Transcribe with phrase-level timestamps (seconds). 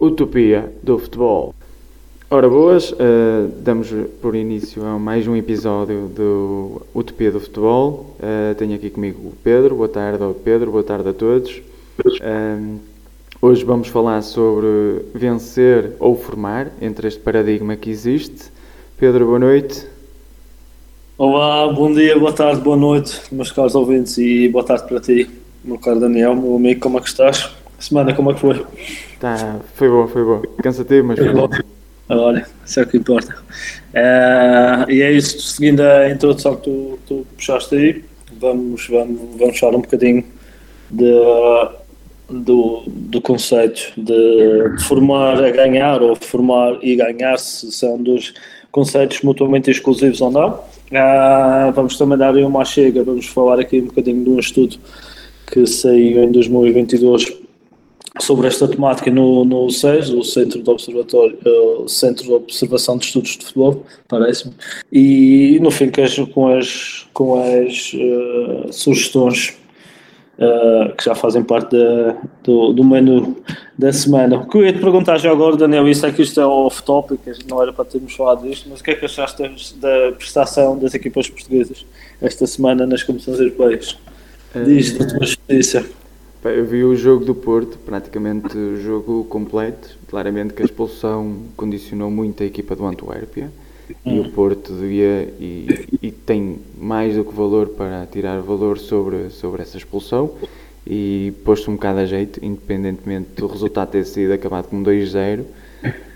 [0.00, 1.54] Utopia do Futebol.
[2.30, 2.96] Ora, boas, uh,
[3.60, 8.16] damos por início a mais um episódio do Utopia do Futebol.
[8.18, 9.76] Uh, tenho aqui comigo o Pedro.
[9.76, 11.60] Boa tarde ao Pedro, boa tarde a todos.
[11.98, 12.78] Uh,
[13.42, 18.50] hoje vamos falar sobre vencer ou formar, entre este paradigma que existe.
[18.96, 19.86] Pedro, boa noite.
[21.18, 25.28] Olá, bom dia, boa tarde, boa noite, meus caros ouvintes, e boa tarde para ti,
[25.62, 27.50] meu caro Daniel, meu amigo, como é que estás?
[27.78, 28.64] A semana, como é que foi?
[29.20, 30.42] Tá, foi boa, foi boa.
[30.62, 31.50] Cansativo, mas foi boa.
[32.08, 33.36] Olha, isso é o que importa.
[33.92, 38.04] É, e é isso, seguindo a introdução que tu, tu puxaste aí,
[38.40, 40.24] vamos, vamos, vamos falar um bocadinho
[40.90, 41.12] de,
[42.30, 48.32] do, do conceito de, de formar a ganhar ou formar e ganhar-se são dos
[48.72, 50.48] conceitos mutuamente exclusivos ou não.
[50.90, 54.76] Uh, vamos também dar aí uma chega, vamos falar aqui um bocadinho de um estudo
[55.46, 57.49] que saiu em 2022
[58.20, 63.06] sobre esta temática no, no CES, o Centro de Observatório, uh, Centro de Observação de
[63.06, 64.54] Estudos de Futebol, parece-me,
[64.92, 65.90] e no fim
[66.32, 69.56] com as, com as uh, sugestões
[70.38, 73.36] uh, que já fazem parte da, do, do menu
[73.76, 74.36] da semana.
[74.36, 77.20] O que eu ia te perguntar já agora, Daniel, isso é que isto é off-topic,
[77.48, 79.42] não era para termos falado disto, mas o que é que achaste
[79.76, 81.84] da prestação das equipas portuguesas
[82.20, 83.96] esta semana nas competições europeias?
[84.64, 85.99] Diz da tua experiência.
[86.42, 89.98] Eu vi o jogo do Porto, praticamente o jogo completo.
[90.08, 93.50] Claramente que a expulsão condicionou muito a equipa do Antuérpia
[94.06, 99.28] e o Porto devia e, e, tem mais do que valor para tirar valor sobre,
[99.30, 100.30] sobre essa expulsão
[100.86, 105.46] e posto um bocado a jeito, independentemente do resultado ter sido acabado com 2-0, uh,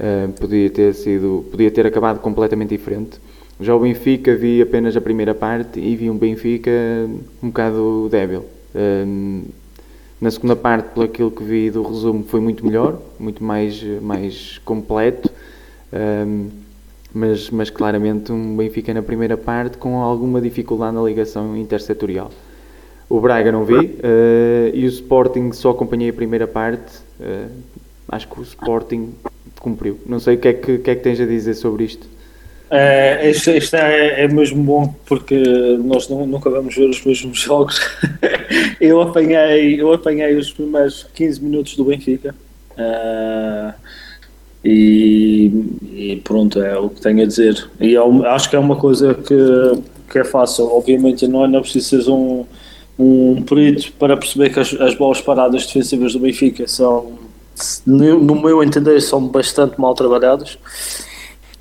[0.01, 3.21] eh, podia ter sido podia ter acabado completamente diferente.
[3.61, 6.71] Já o Benfica vi apenas a primeira parte e vi um Benfica
[7.43, 8.47] um bocado débil.
[8.75, 9.45] Uh,
[10.25, 14.57] na segunda parte, pelo aquilo que vi do resumo, foi muito melhor, muito mais, mais
[14.65, 15.31] completo.
[15.93, 16.49] Um,
[17.13, 22.31] mas, mas claramente um Benfica na primeira parte com alguma dificuldade na ligação intersetorial.
[23.07, 27.01] O Braga não vi uh, e o Sporting só acompanhei a primeira parte.
[27.21, 27.51] Uh,
[28.09, 29.13] acho que o Sporting
[29.61, 29.99] cumpriu.
[30.07, 32.09] Não sei o que é que, que, é que tens a dizer sobre isto.
[32.77, 35.41] É, isto, isto é, é, mesmo bom porque
[35.85, 37.81] nós não, nunca vamos ver os mesmos jogos.
[38.81, 42.35] eu, apanhei, eu apanhei os primeiros 15 minutos do Benfica.
[42.73, 43.73] Uh,
[44.65, 45.53] e,
[45.93, 47.65] e, pronto, é o que tenho a dizer.
[47.79, 49.37] E é, acho que é uma coisa que,
[50.11, 50.65] que é fácil.
[50.67, 52.45] Obviamente, não é, não é preciso ser um,
[52.99, 57.13] um perito para perceber que as, as boas paradas defensivas do Benfica são,
[57.87, 60.59] no meu entender, são bastante mal trabalhadas.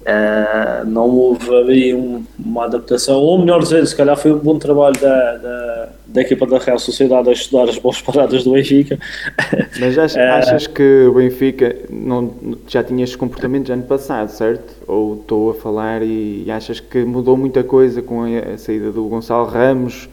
[0.04, 4.60] Uh, não houve ali um, uma adaptação, ou melhor dizer, se calhar foi um bom
[4.60, 9.00] trabalho da, da, da equipa da Real Sociedade a estudar as boas paradas do Benfica.
[9.80, 12.34] Mas achas, uh, achas que o Benfica não,
[12.68, 14.76] já tinha estes comportamentos ano passado, certo?
[14.88, 18.92] Ou estou a falar e, e achas que mudou muita coisa com a, a saída
[18.92, 20.10] do Gonçalo Ramos,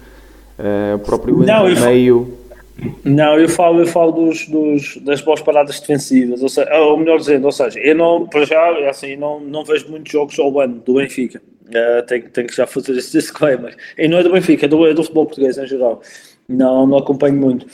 [0.56, 2.39] uh, o próprio não, meio?
[3.04, 7.18] Não, eu falo, eu falo dos, dos, das boas paradas defensivas, ou, seja, ou melhor
[7.18, 10.58] dizendo, ou seja, eu não, para já, é assim, não, não vejo muitos jogos ao
[10.60, 11.42] ano do Benfica.
[11.68, 13.76] Uh, tenho, tenho que já fazer esse disclaimer.
[13.96, 16.00] E não é do Benfica, é do, é do futebol português em geral.
[16.48, 17.66] Não, não acompanho muito.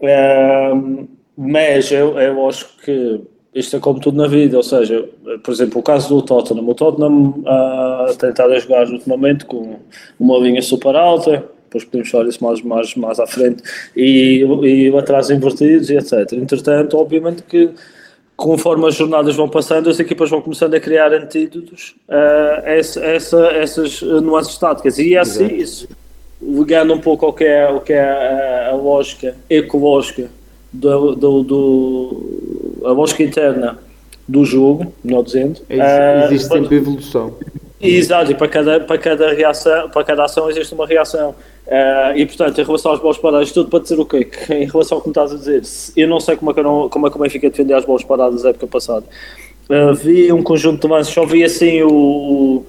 [0.00, 3.20] Uh, mas eu, eu acho que
[3.54, 5.08] isto é como tudo na vida, ou seja,
[5.44, 6.68] por exemplo, o caso do Tottenham.
[6.68, 9.76] O Tottenham uh, tem estado a jogar ultimamente com
[10.18, 13.62] uma linha super alta, depois podemos falar isso mais, mais, mais à frente,
[13.96, 16.32] e, e atrás invertidos e etc.
[16.32, 17.70] Entretanto, obviamente que
[18.36, 23.46] conforme as jornadas vão passando, as equipas vão começando a criar antídotos a essa, essa,
[23.46, 24.98] essas nuances táticas.
[24.98, 25.88] E é assim, isso,
[26.42, 30.28] ligando um pouco ao que é, ao que é a, a lógica ecológica,
[30.72, 33.78] do, do, do, a lógica interna
[34.26, 35.60] do jogo, melhor dizendo.
[35.68, 37.36] É, existe uh, sempre evolução.
[37.80, 41.34] Exato, e para cada, para cada reação, para cada ação existe uma reação.
[41.66, 44.24] Uh, e portanto, em relação às bolas paradas, tudo para dizer o quê?
[44.24, 45.62] Que, em relação ao que me estás a dizer,
[45.96, 47.84] eu não sei como é que, eu não, como é que o Benfica defender as
[47.84, 49.06] bolas paradas da época passada.
[49.68, 52.66] Uh, vi um conjunto de lances, só vi assim o,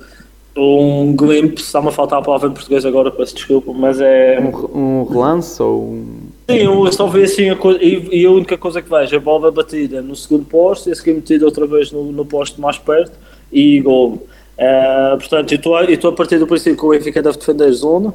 [0.58, 4.40] um glimpse, está-me a faltar a palavra em português agora, peço desculpa, mas é.
[4.40, 6.18] Um, um relance ou um.
[6.50, 9.20] Sim, eu só vi assim a coisa, e, e, a única coisa que vejo, a
[9.20, 12.78] bola batida no segundo posto, e a seguir metida outra vez no, no posto mais
[12.78, 13.12] perto
[13.52, 14.26] e gol.
[14.58, 18.14] Uh, portanto, eu estou a partir do princípio que o Benfica deve defender zona.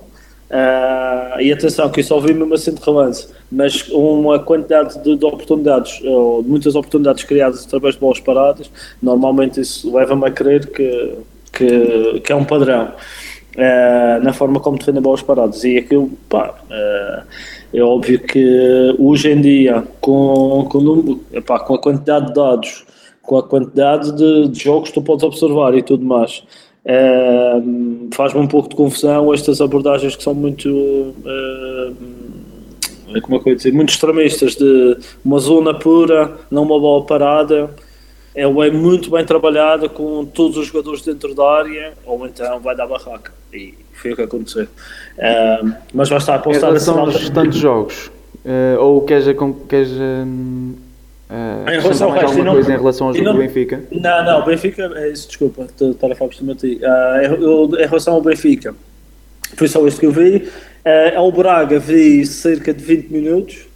[0.50, 5.16] Uh, e atenção, que eu só vi mesmo assim de relance, mas uma quantidade de,
[5.16, 8.68] de oportunidades, ou muitas oportunidades criadas através de bolas paradas,
[9.00, 11.18] normalmente isso leva-me a crer que,
[11.52, 12.88] que, que, é um padrão
[13.54, 15.62] uh, na forma como defendem bolas paradas.
[15.62, 17.22] E aquilo, pá, uh,
[17.72, 22.84] é óbvio que hoje em dia, com, com, epá, com a quantidade de dados
[23.22, 26.42] com a quantidade de, de jogos que tu podes observar e tudo mais.
[26.84, 27.60] É,
[28.12, 31.14] Faz-me um pouco de confusão estas abordagens que são muito.
[31.24, 33.72] É, como é que eu ia dizer?
[33.72, 37.70] Muito extremistas, de uma zona pura, não uma bola parada.
[38.34, 42.76] É, é muito bem trabalhada com todos os jogadores dentro da área, ou então vai
[42.76, 43.32] dar barraca.
[43.52, 44.66] E foi o que aconteceu.
[45.18, 45.60] É,
[45.92, 48.10] mas vai estar a Em relação aos restantes jogos,
[48.44, 49.26] uh, ou queres,
[49.68, 50.74] queres um,
[51.30, 53.82] uh, em relação alguma coisa não, em relação ao jogo não, do Benfica?
[53.90, 56.80] Não, não, Benfica, é isso, desculpa, estar a falar por ti.
[56.82, 58.74] Uh, em relação ao Benfica,
[59.56, 60.48] foi só isto que eu vi.
[60.84, 63.66] Uh, ao Braga vi cerca de 20 minutos.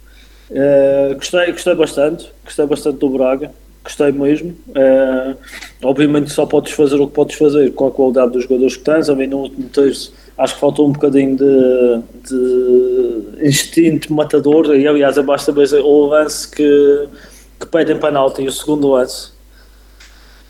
[0.49, 3.51] Uh, gostei, gostei bastante, gostei bastante do Braga,
[3.83, 4.55] gostei mesmo.
[4.69, 5.35] Uh,
[5.83, 9.09] obviamente só podes fazer o que podes fazer com a qualidade dos jogadores que tens.
[9.09, 14.75] A mim no último terço acho que faltou um bocadinho de, de instinto matador.
[14.75, 17.07] E aliás, basta ver o lance que,
[17.65, 19.35] que pedem penalti e o segundo lance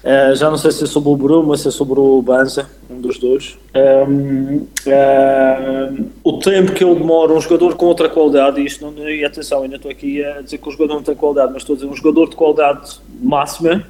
[0.05, 2.69] Uh, já não sei se é sobre o Bruno, mas se é sobre o Banza,
[2.87, 3.57] um dos dois.
[3.73, 9.09] Um, uh, o tempo que ele demora, um jogador com outra qualidade, e isto não,
[9.09, 11.73] e atenção, ainda estou aqui a dizer que o jogador não tem qualidade, mas estou
[11.73, 13.83] a dizer um jogador de qualidade máxima,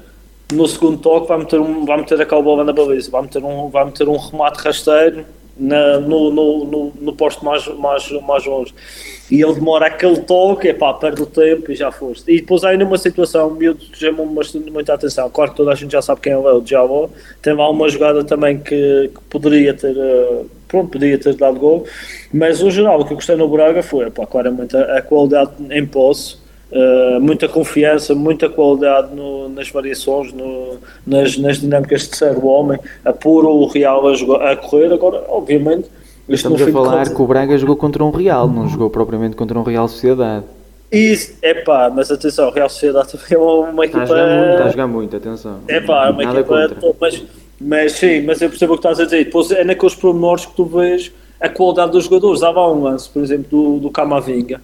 [0.54, 3.68] no segundo toque vai meter, um, vai meter a bola na baliza, vai meter um,
[3.68, 5.26] vai meter um remate rasteiro
[5.58, 8.74] na, no, no, no, no, posto mais, mais, mais longe.
[9.30, 12.30] E ele demora aquele toque, epá, perde o tempo e já foste.
[12.30, 15.28] E depois aí numa situação, o miúdo chamou bastante muita atenção.
[15.30, 17.10] Claro que toda a gente já sabe quem é o Diabo.
[17.42, 19.96] Tem lá uma jogada também que, que poderia ter.
[19.96, 21.86] Eh, pronto, poderia ter dado gol,
[22.32, 25.52] mas o geral o que eu gostei no Braga foi, epá, claramente a, a qualidade
[25.70, 26.36] em posse,
[26.70, 32.46] Uh, muita confiança, muita qualidade no, nas variações, no, nas, nas, dinâmicas de ser o
[32.46, 34.92] homem, a pôr o Real a, jogar, a correr.
[34.92, 35.88] Agora, obviamente,
[36.28, 39.62] estamos a falar que o Braga jogou contra um Real, não jogou propriamente contra um
[39.62, 40.44] Real Sociedade.
[40.90, 44.02] Isso, é pá, mas atenção, o Real Sociedade também é uma, uma equipa.
[44.02, 45.60] Está a jogar muito, está a jogar muito, atenção.
[45.68, 46.68] É pá, é uma Nada equipa.
[46.80, 47.22] Top, mas,
[47.60, 49.24] mas sim, mas eu percebo o que estás a dizer.
[49.24, 52.42] Depois é naqueles pormenores que tu vês a qualidade dos jogadores.
[52.42, 54.60] Há um lance, por exemplo, do, do Camavinga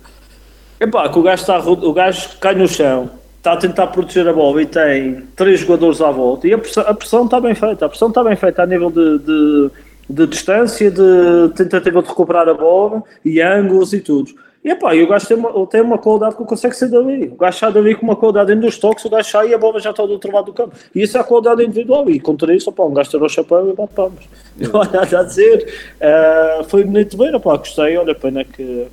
[0.82, 4.32] Epá, que o gajo, está, o gajo cai no chão, está a tentar proteger a
[4.32, 7.86] bola e tem três jogadores à volta e a pressão, a pressão está bem feita,
[7.86, 9.70] a pressão está bem feita a nível de, de,
[10.10, 14.32] de distância, de tentativa de recuperar a bola e ângulos e tudo.
[14.64, 17.28] E, epá, e o gajo tem uma, tem uma qualidade que consegue ser dali.
[17.28, 19.58] O gajo sai dali com uma qualidade dentro dos toques, o gajo sai e a
[19.58, 20.74] bola já está do outro lado do campo.
[20.92, 22.10] E isso é a qualidade individual.
[22.10, 24.24] E contra isso, opa, um gajo tirou o chapéu e bate palmas.
[24.58, 25.72] Não há nada a dizer.
[26.00, 27.96] Uh, foi bonito ver, opa, gostei.
[27.96, 28.88] Olha, pena que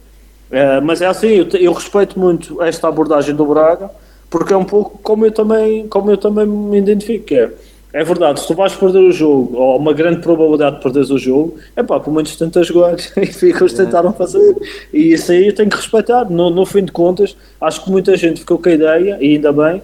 [0.52, 3.90] é, mas é assim, eu, eu, respeito muito esta abordagem do Braga,
[4.30, 7.34] porque é um pouco como eu também, como eu também me identifico.
[7.34, 7.50] É,
[7.92, 11.18] é verdade, se tu vais perder o jogo, ou uma grande probabilidade de perderes o
[11.18, 14.56] jogo, é pá, pelo menos tentas jogar e ficas tentaram fazer.
[14.94, 16.30] E isso aí eu tenho que respeitar.
[16.30, 19.52] No, no fim de contas, acho que muita gente ficou com a ideia, e ainda
[19.52, 19.82] bem,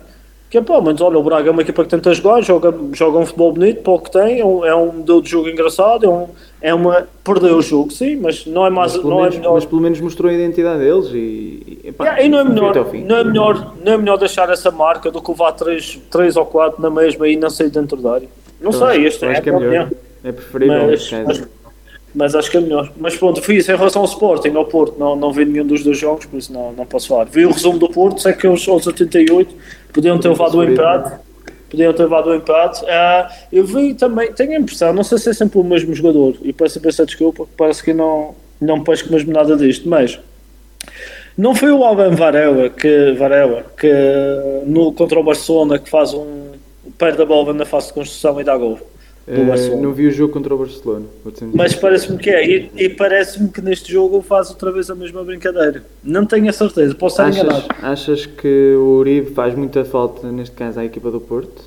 [0.55, 3.17] que é pá, mas olha, o Braga é uma equipa que tenta jogar, joga, joga
[3.17, 6.05] um futebol bonito, para o que tem, é um, é um modelo de jogo engraçado,
[6.05, 6.27] é, um,
[6.61, 7.07] é uma.
[7.25, 8.95] Perdeu o jogo, sim, mas não é mais.
[8.95, 9.53] Mas não menos, é melhor.
[9.55, 11.79] mas pelo menos mostrou a identidade deles e.
[11.83, 15.11] E, pá, e não, é melhor, não, é melhor, não é melhor deixar essa marca
[15.11, 18.29] do que levar 3, 3 ou 4 na mesma e não sair dentro da área.
[18.61, 19.91] Não então, sei, este é, que é melhor.
[20.23, 20.87] É preferível.
[20.87, 21.43] Mas, mas,
[22.15, 22.89] mas acho que é melhor.
[22.97, 25.83] Mas pronto, fui isso em relação ao Sporting, ao Porto, não, não vi nenhum dos
[25.83, 27.25] dois jogos, por isso não, não posso falar.
[27.25, 29.53] Vi o resumo do Porto, sei que aos, aos 88
[29.95, 31.25] podiam ter levado o empate
[31.69, 32.83] podiam ter levado o empate.
[32.83, 36.35] Uh, eu vi também, tenho a impressão, não sei se é sempre o mesmo jogador,
[36.41, 40.19] e peço, peço desculpa, parece que não, não pesco mesmo nada disto, mas
[41.37, 43.91] não foi o Alban Varela que, Varela, que
[44.65, 46.53] no, contra o Barcelona que faz um
[46.97, 48.79] perde a bola na fase de construção e dá gol.
[49.27, 51.05] Uh, não vi o jogo contra o Barcelona.
[51.51, 52.47] Mas parece-me que é.
[52.47, 55.83] E, e parece-me que neste jogo faz outra vez a mesma brincadeira.
[56.03, 57.65] Não tenho a certeza, posso estar achas, enganado.
[57.81, 61.63] Achas que o Uribe faz muita falta, neste caso, à equipa do Porto?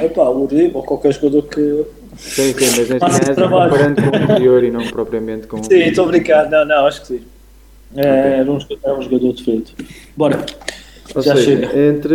[0.00, 1.84] É pá, o Uribe ou qualquer jogador que.
[2.16, 5.62] Sim, sim, mas neste caso, comparando com o anterior e não propriamente com.
[5.62, 6.50] Sim, estou a brincar.
[6.50, 7.20] Não, não, acho que sim.
[7.94, 8.32] É, okay.
[8.40, 9.74] era, um, era um jogador diferente.
[10.16, 10.46] Bora.
[11.14, 11.78] Ou Já seja, chega.
[11.78, 12.14] entre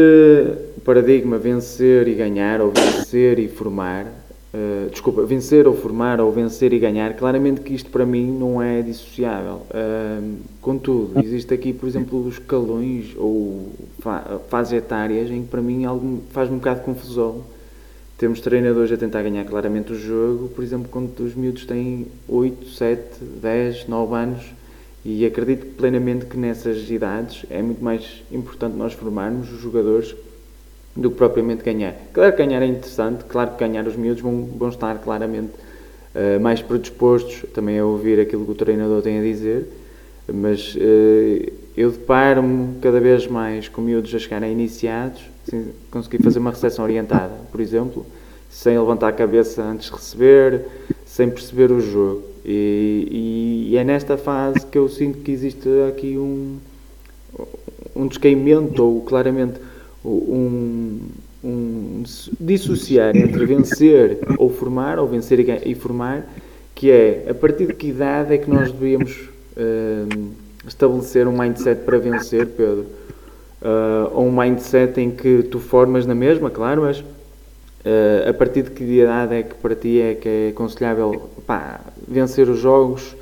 [0.76, 4.08] o paradigma vencer e ganhar, ou vencer e formar
[4.54, 8.62] Uh, desculpa, vencer ou formar ou vencer e ganhar, claramente que isto para mim não
[8.62, 9.62] é dissociável.
[9.72, 15.62] Uh, contudo, existe aqui, por exemplo, os escalões ou fa fases etárias em que para
[15.62, 15.84] mim
[16.32, 17.42] faz-me um bocado de confusão.
[18.18, 22.70] Temos treinadores a tentar ganhar claramente o jogo, por exemplo, quando os miúdos têm 8,
[22.70, 24.44] 7, 10, 9 anos,
[25.06, 30.16] e acredito plenamente que nessas idades é muito mais importante nós formarmos os jogadores
[30.98, 31.94] do que propriamente ganhar.
[32.12, 35.52] Claro que ganhar é interessante, claro que ganhar os miúdos vão, vão estar claramente
[36.16, 39.68] uh, mais predispostos também a ouvir aquilo que o treinador tem a dizer,
[40.34, 46.40] mas uh, eu deparo-me cada vez mais com miúdos a chegarem iniciados, sem conseguir fazer
[46.40, 48.04] uma recepção orientada, por exemplo,
[48.50, 50.66] sem levantar a cabeça antes de receber,
[51.06, 52.24] sem perceber o jogo.
[52.44, 56.58] E, e é nesta fase que eu sinto que existe aqui um,
[57.96, 59.60] um descaimento, ou claramente
[60.08, 61.00] um,
[61.44, 62.04] um
[62.40, 66.26] dissociar entre vencer ou formar, ou vencer e, formar,
[66.74, 70.32] que é a partir de que idade é que nós devíamos uh,
[70.68, 72.86] estabelecer um mindset para vencer, Pedro?
[73.62, 78.64] Uh, ou um mindset em que tu formas na mesma, claro, mas uh, a partir
[78.64, 83.16] de que idade é que para ti é que é aconselhável pá, vencer os jogos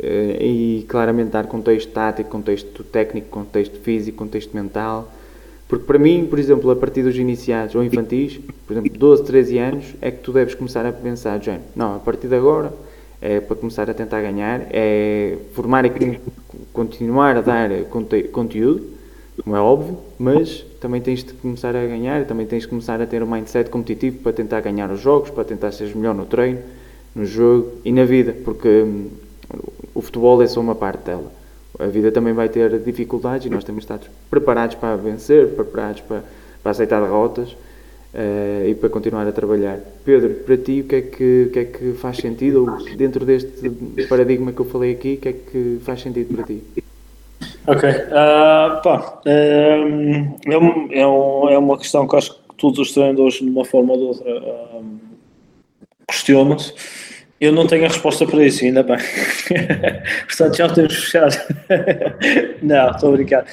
[0.00, 5.12] e claramente dar contexto tático, contexto técnico, contexto físico, contexto mental?
[5.68, 9.58] Porque para mim, por exemplo, a partir dos iniciados ou infantis, por exemplo, 12, 13
[9.58, 12.72] anos, é que tu deves começar a pensar, já, não, a partir de agora
[13.20, 16.18] é para começar a tentar ganhar, é formar e
[16.72, 18.82] continuar a dar conte conteúdo,
[19.44, 23.06] como é óbvio, mas também tens de começar a ganhar, também tens de começar a
[23.06, 26.60] ter um mindset competitivo para tentar ganhar os jogos, para tentar ser melhor no treino,
[27.14, 29.08] no jogo e na vida, porque hum,
[29.94, 31.37] o futebol é só uma parte dela
[31.78, 36.00] a vida também vai ter dificuldades e nós temos de estar preparados para vencer, preparados
[36.00, 36.24] para,
[36.62, 39.78] para aceitar derrotas uh, e para continuar a trabalhar.
[40.04, 43.24] Pedro, para ti, o que é que, o que, é que faz sentido, ou dentro
[43.24, 43.70] deste
[44.08, 46.62] paradigma que eu falei aqui, o que é que faz sentido para ti?
[47.68, 53.34] Ok, uh, pá, um, é, é, é uma questão que acho que todos os treinadores,
[53.34, 54.34] de uma forma ou de outra,
[54.74, 54.98] um,
[56.08, 56.72] questionam-se
[57.40, 58.96] eu não tenho a resposta para isso, ainda bem.
[60.26, 61.36] Portanto, já temos fechado.
[62.62, 63.44] não, estou a brincar.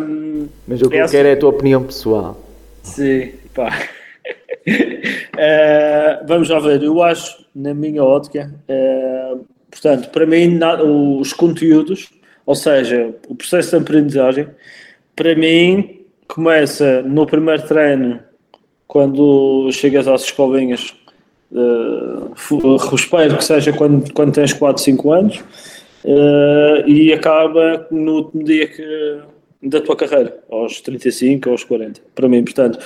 [0.00, 2.40] Um, Mas o que eu quero é a tua opinião pessoal.
[2.82, 3.78] Sim, pá.
[4.66, 11.32] Uh, vamos lá ver, eu acho, na minha ótica, uh, portanto, para mim, na, os
[11.32, 12.10] conteúdos,
[12.44, 14.48] ou seja, o processo de aprendizagem,
[15.14, 18.20] para mim, começa no primeiro treino,
[18.88, 20.94] quando chegas às escolinhas
[21.52, 25.38] uh, espero que seja quando, quando tens 4, 5 anos
[26.04, 29.20] uh, e acaba no último dia que,
[29.62, 32.78] da tua carreira, aos 35 ou aos 40, para mim, portanto,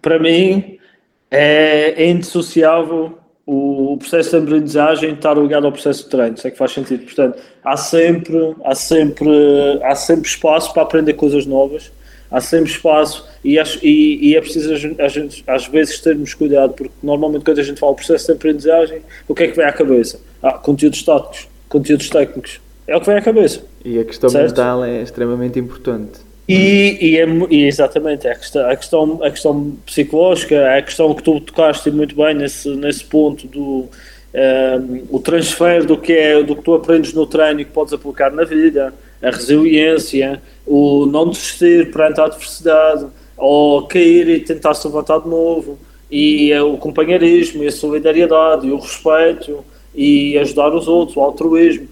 [0.00, 0.78] para mim
[1.30, 3.18] é, é indissociável
[3.50, 7.04] o, processo de aprendizagem estar ligado ao processo de treino, isso é que faz sentido,
[7.04, 9.30] portanto, há sempre, há sempre,
[9.82, 11.90] há sempre espaço para aprender coisas novas,
[12.30, 16.74] há sempre espaço e, acho, e, e é preciso a gente, às vezes termos cuidado,
[16.74, 19.72] porque normalmente quando a gente fala processo de aprendizagem, o que é que vem à
[19.72, 20.20] cabeça?
[20.42, 23.62] Ah, conteúdos táticos, conteúdos técnicos, é o que vem à cabeça.
[23.84, 24.48] E a questão certo?
[24.48, 26.20] mental é extremamente importante.
[26.48, 30.82] E, e, é, e exatamente, é a questão, a, questão, a questão psicológica, é a
[30.82, 33.88] questão que tu tocaste muito bem nesse, nesse ponto do um,
[34.32, 37.92] ehm, o transfer do que é do que tu aprendes no treino e que podes
[37.92, 43.06] aplicar na vida, a resiliência, o não desistir perante a adversidade,
[43.36, 45.78] ou cair e tentar se levantar de novo,
[46.10, 51.20] e é o companheirismo, e a solidariedade, e o respeito, e ajudar os outros, o
[51.20, 51.88] altruísmo.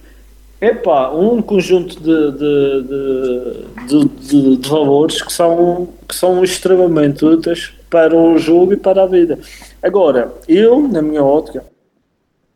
[0.61, 8.17] Epá, um conjunto de, de, de, de, valores que são, que são extremamente úteis para
[8.17, 9.39] o jogo e para a vida.
[9.83, 11.63] Agora, eu, na minha ótica,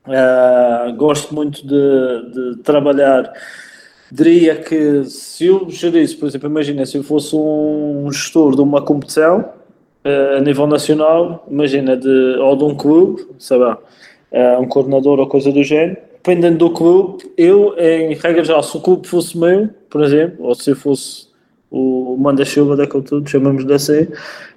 [0.07, 3.31] uh, gosto muito de trabalhar
[4.11, 8.83] diria que se eu gerisse, por exemplo, imagina se eu fosse um gestor de uma
[8.83, 9.41] competição
[10.05, 13.79] uh, a nível nacional, imagina, de, ou de um clube, sei lá,
[14.33, 18.77] uh, um coordenador ou coisa do género, dependendo do clube, eu, em regra geral, se
[18.77, 21.31] o clube fosse meu, por exemplo, ou se eu fosse
[21.71, 24.09] o manda-chuva daquele tudo, chamamos-lhe assim,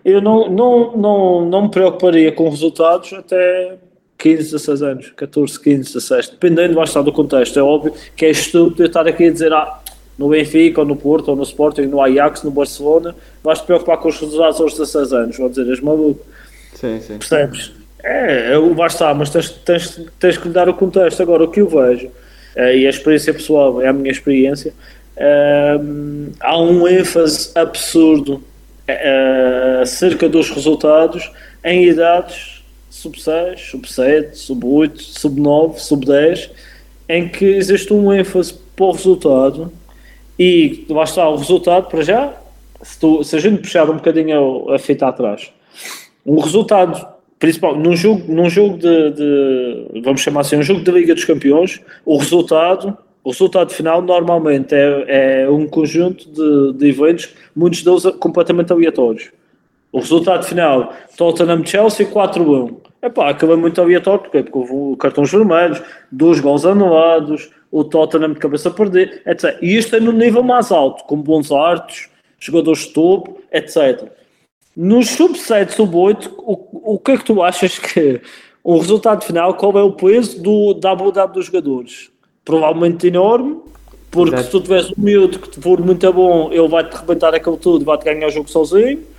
[0.04, 3.78] eu não, não, não, não me preocuparia com resultados até
[4.24, 7.60] 15, 16 anos, 14, 15, 16, dependendo lá está do contexto.
[7.60, 9.82] É óbvio que é estúpido eu estar aqui a dizer, ah,
[10.18, 13.14] no Benfica, ou no Porto, ou no Sporting, no Ajax, no Barcelona,
[13.44, 15.38] vais-te preocupar com os resultados aos 16 anos.
[15.38, 16.26] Vou dizer, és maluco.
[16.74, 17.18] Sim, sim.
[17.18, 17.74] Percebes?
[18.02, 21.22] É, eu, lá está, mas tens, tens, tens que lhe dar o contexto.
[21.22, 22.10] Agora, o que eu vejo,
[22.56, 24.74] é, e a experiência pessoal é a minha experiência,
[25.18, 25.78] é,
[26.40, 28.42] há um ênfase absurdo
[28.88, 31.30] é, acerca dos resultados
[31.62, 32.53] em idades
[33.04, 36.50] sub 6, sub 7, sub 8, sub 9, sub 10,
[37.10, 39.72] em que existe um ênfase para o resultado
[40.40, 42.34] e lá está o resultado para já,
[42.82, 45.52] se, tu, se a gente puxar um bocadinho a, fita atrás,
[46.26, 47.06] um resultado
[47.38, 51.26] principal num jogo, num jogo de, de, vamos chamar assim, um jogo da Liga dos
[51.26, 57.84] Campeões, o resultado, o resultado final normalmente é, é um conjunto de, de eventos, muitos
[57.84, 59.30] deles completamente aleatórios.
[59.94, 62.78] O resultado final, Tottenham-Chelsea 4-1.
[63.00, 65.80] Epá, acaba muito aleatório, porque, porque houve cartões vermelhos,
[66.12, 69.56] dois gols anulados, o Tottenham de cabeça a perder, etc.
[69.62, 72.10] E isto é no nível mais alto, com bons artes,
[72.40, 74.12] jogadores de topo, etc.
[74.76, 78.20] Nos sub-7, sub-8, o, o que é que tu achas que
[78.64, 82.10] o resultado final, qual é o peso do, da habilidade dos jogadores?
[82.44, 83.60] Provavelmente enorme,
[84.10, 84.46] porque Exato.
[84.46, 87.86] se tu tiveres um miúdo que for muito bom, ele vai-te arrebentar aquilo tudo e
[87.86, 89.14] vai-te ganhar o jogo sozinho.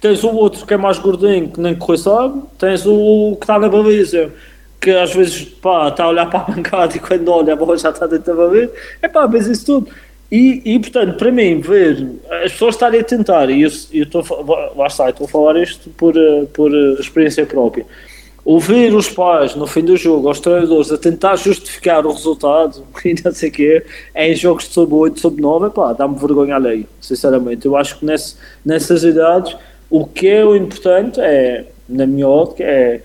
[0.00, 2.42] Tens o outro que é mais gordinho, que nem correr sabe.
[2.58, 4.32] Tens o que está na baliza,
[4.80, 7.76] que às vezes pá, está a olhar para a bancada e quando olha a bola
[7.76, 8.72] já está dentro da baliza.
[9.02, 9.88] É pá, mas isso tudo.
[10.30, 12.06] E, e portanto, para mim, ver
[12.44, 14.22] as pessoas estarem a tentar, e eu estou
[14.76, 17.86] lá está, estou a falar isto por, eh, por eh, experiência própria.
[18.44, 23.14] Ouvir os pais no fim do jogo, aos treinadores, a tentar justificar o resultado e
[23.24, 26.86] não sei o quê, em jogos de sub 8, sub 9, pá, dá-me vergonha alheio,
[27.00, 27.64] sinceramente.
[27.64, 29.56] Eu acho que nesse, nessas idades
[29.90, 33.00] o que é o importante é, na minha ótica, é,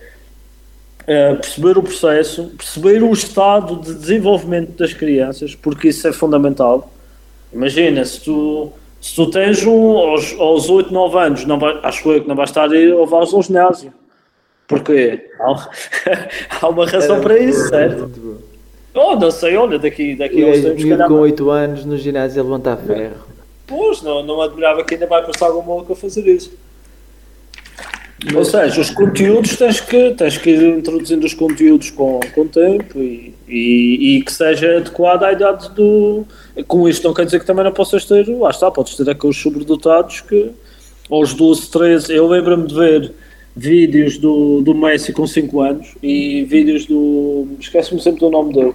[1.08, 6.92] é, perceber o processo, perceber o estado de desenvolvimento das crianças, porque isso é fundamental.
[7.52, 8.72] Imagina, se tu,
[9.02, 12.36] se tu tens um aos, aos 8, 9 anos, não vai, acho eu que não
[12.36, 13.94] vais estar a ir ao ginásio.
[14.68, 15.70] Porque há,
[16.62, 18.42] há uma razão para isso, certo?
[18.96, 21.08] Oh, não sei, olha, daqui, daqui a uns tempos.
[21.08, 23.34] com 8 anos no ginásio a levantar ferro.
[23.66, 26.54] Pois, não, não admirava que ainda vai passar algum maluco a fazer isso.
[28.34, 33.00] Ou seja, os conteúdos tens que, tens que ir introduzindo os conteúdos com, com tempo
[33.00, 36.26] e, e, e, que seja adequado à idade do.
[36.68, 39.36] Com isto não quer dizer que também não possas ter, lá está, podes ter aqueles
[39.36, 40.52] sobredotados que
[41.12, 42.14] aos 12, 13.
[42.14, 43.14] Eu lembro-me de ver
[43.56, 47.48] vídeos do, do Messi com 5 anos e vídeos do.
[47.60, 48.74] esquece-me sempre do nome dele.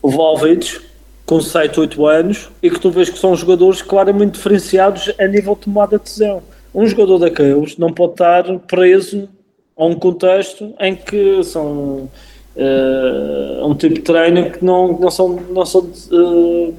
[0.00, 0.80] O Valvides
[1.24, 5.56] com 7, 8 anos e que tu vês que são jogadores claramente diferenciados a nível
[5.56, 6.42] de tomada de decisão
[6.76, 9.28] um jogador daqueles não pode estar preso
[9.74, 12.10] a um contexto em que são
[12.54, 15.80] uh, um tipo de treino que não, não são, não são
[16.12, 16.74] uh,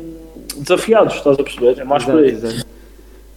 [0.56, 1.80] desafiados, estás a perceber?
[1.80, 2.32] É mais exato, por aí.
[2.32, 2.77] Exato.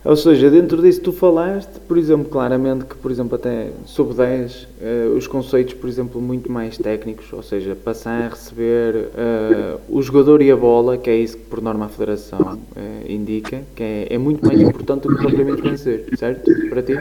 [0.02, 4.63] Ou seja, dentro disso tu falaste, por exemplo, claramente que, por exemplo, até sob 10,
[4.63, 4.67] uh,
[5.15, 10.41] os conceitos, por exemplo, muito mais técnicos, ou seja, passar a receber uh, o jogador
[10.41, 14.06] e a bola, que é isso que por norma a Federação uh, indica, que é,
[14.10, 16.50] é, muito mais importante do que propriamente vencer, certo?
[16.71, 16.95] Para ti?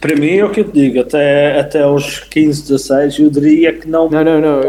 [0.00, 3.72] Para mim é o que eu te digo, até, até aos 15, 16 eu diria
[3.72, 4.08] que não.
[4.08, 4.62] Não, não, não,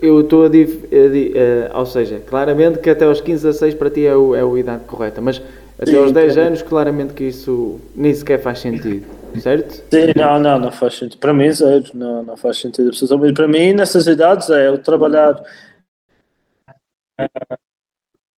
[0.00, 4.06] eu estou a, a, a, Ou seja, claramente que até aos 15, 16 para ti
[4.06, 5.42] é, o, é a idade correta, mas
[5.80, 9.06] até aos 10 anos, claramente que isso nem sequer faz sentido,
[9.40, 9.82] certo?
[9.90, 11.18] Sim, não, não, não faz sentido.
[11.18, 12.90] Para mim, zero, não, não faz sentido.
[13.34, 15.42] Para mim, nessas idades, é o trabalhar.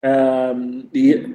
[0.05, 1.35] Um, e,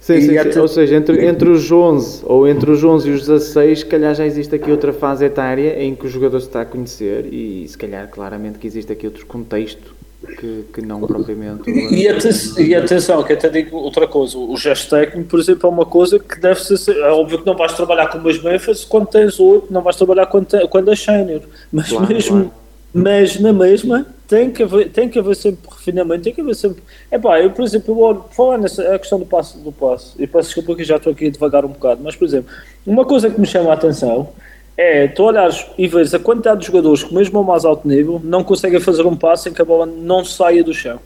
[0.00, 0.58] Sim, sim, sim.
[0.58, 4.14] ou seja, entre, entre os 11 ou entre os 11 e os 16, se calhar
[4.14, 7.68] já existe aqui outra fase etária em que o jogador se está a conhecer e
[7.68, 9.94] se calhar claramente que existe aqui outro contexto
[10.26, 11.70] que, que não propriamente.
[11.70, 15.72] E, atenção, e atenção, que até digo outra coisa: o gesto técnico, por exemplo, é
[15.72, 16.96] uma coisa que deve ser.
[16.98, 20.26] É óbvio que não vais trabalhar com as ênfase quando tens oito, não vais trabalhar
[20.26, 22.36] quando, te, quando és sénior, mas claro, mesmo.
[22.36, 22.60] Claro.
[22.92, 26.82] Mas na mesma tem que haver, tem que haver sempre refinamento, tem que haver sempre.
[27.10, 30.14] É pá, eu por exemplo, eu olho, falar nessa a questão do passo, do passo,
[30.18, 32.52] e peço desculpa que já estou aqui devagar um bocado, mas por exemplo,
[32.84, 34.28] uma coisa que me chama a atenção
[34.76, 38.20] é tu olhares e vês a quantidade de jogadores que, mesmo ao mais alto nível,
[38.22, 40.98] não conseguem fazer um passo em que a bola não saia do chão.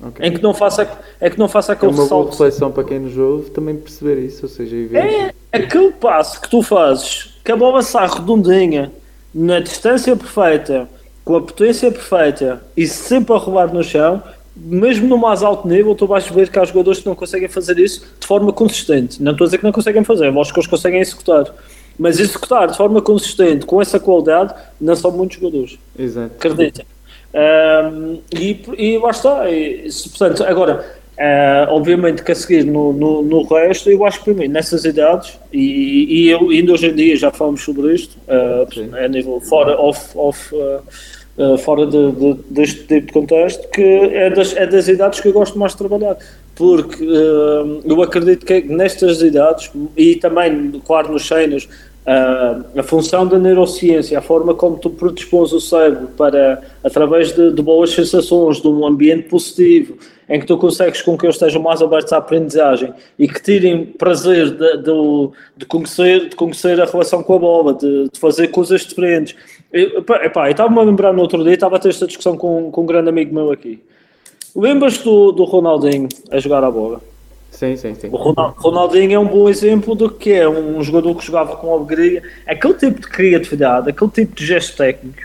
[0.00, 0.26] Okay.
[0.26, 0.88] Em que não faça,
[1.20, 4.18] é que não faça aquele é uma boa reflexão para quem nos ouve também perceber
[4.18, 8.92] isso, ou seja, ver é aquele passo que tu fazes, que a bola sai redondinha,
[9.32, 10.88] na distância perfeita,
[11.24, 14.22] com a potência perfeita e sempre a rolar no chão,
[14.54, 17.78] mesmo no mais alto nível, tu vais ver que há jogadores que não conseguem fazer
[17.78, 19.22] isso de forma consistente.
[19.22, 21.52] Não estou a dizer que não conseguem fazer, mas que eles conseguem executar.
[21.98, 25.78] Mas executar de forma consistente, com essa qualidade, não são muitos jogadores.
[25.98, 26.34] Exato.
[26.36, 26.86] Acreditem.
[27.34, 29.50] Um, e, e lá está.
[29.50, 30.84] E, portanto, agora,
[31.18, 34.84] uh, obviamente que a seguir no, no, no, resto, eu acho que para mim, nessas
[34.84, 39.40] idades, e, e eu, ainda hoje em dia já falamos sobre isto, uh, a nível
[39.40, 44.66] fora, off, off uh, fora de, de, deste tipo de contexto, que é das, é
[44.66, 46.16] das idades que eu gosto mais de trabalhar
[46.54, 51.68] porque uh, eu acredito que nestas idades, e também, claro, nos sénios,
[52.04, 57.52] uh, a função da neurociência, a forma como tu predispões o cérebro para, através de,
[57.52, 61.60] de, boas sensações, de um ambiente positivo, em que tu consegues com que eles estejam
[61.60, 66.86] mais abertos à aprendizagem e que tirem prazer de, de, de conhecer, de conhecer a
[66.86, 69.34] relação com a bola, de, fazer coisas diferentes.
[69.72, 72.82] Eu, eu estava-me a lembrar no outro dia, estava a ter esta discussão com, com
[72.82, 73.82] um grande amigo meu aqui.
[74.54, 77.00] Lembras do, do Ronaldinho a jogar a bola?
[77.50, 78.08] Sim, sim, sim.
[78.10, 82.22] O Ronaldinho é um bom exemplo do que é um jogador que jogava com alegria,
[82.46, 85.22] aquele tipo de criatividade, aquele tipo de gesto técnico.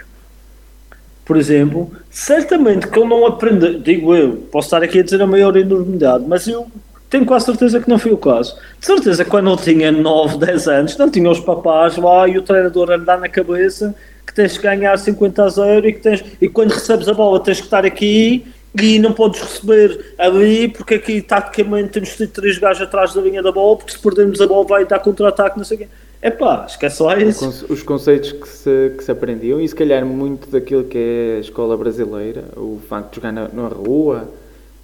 [1.25, 5.27] por exemplo, certamente que ele não aprende, digo eu, posso estar aqui a dizer a
[5.27, 6.67] maior enormidade, mas eu
[7.07, 8.55] tenho quase certeza que não foi o caso.
[8.79, 12.37] De certeza que quando ele tinha 9, 10 anos, não tinha os papás lá e
[12.37, 15.99] o treinador a dar na cabeça que tens que ganhar 50 a 0 e que
[15.99, 18.45] tens, e quando recebes a bola tens que estar aqui
[18.79, 23.41] e não podes receber ali porque aqui taticamente temos de três gajos atrás da linha
[23.41, 25.88] da bola porque se perdermos a bola vai dar contra-ataque, não sei o quê.
[26.21, 27.65] É pá, esquece lá isso.
[27.69, 31.39] Os conceitos que se, que se aprendiam e se calhar muito daquilo que é a
[31.39, 34.29] escola brasileira, o facto de jogar na, na rua,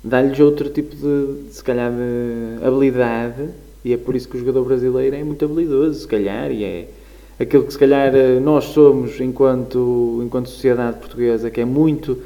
[0.04, 3.50] dá-lhes outro tipo de, se calhar, de habilidade
[3.86, 6.88] e é por isso que o jogador brasileiro é muito habilidoso, se calhar, e é
[7.40, 12.18] aquilo que se calhar nós somos enquanto, enquanto sociedade portuguesa, que é muito,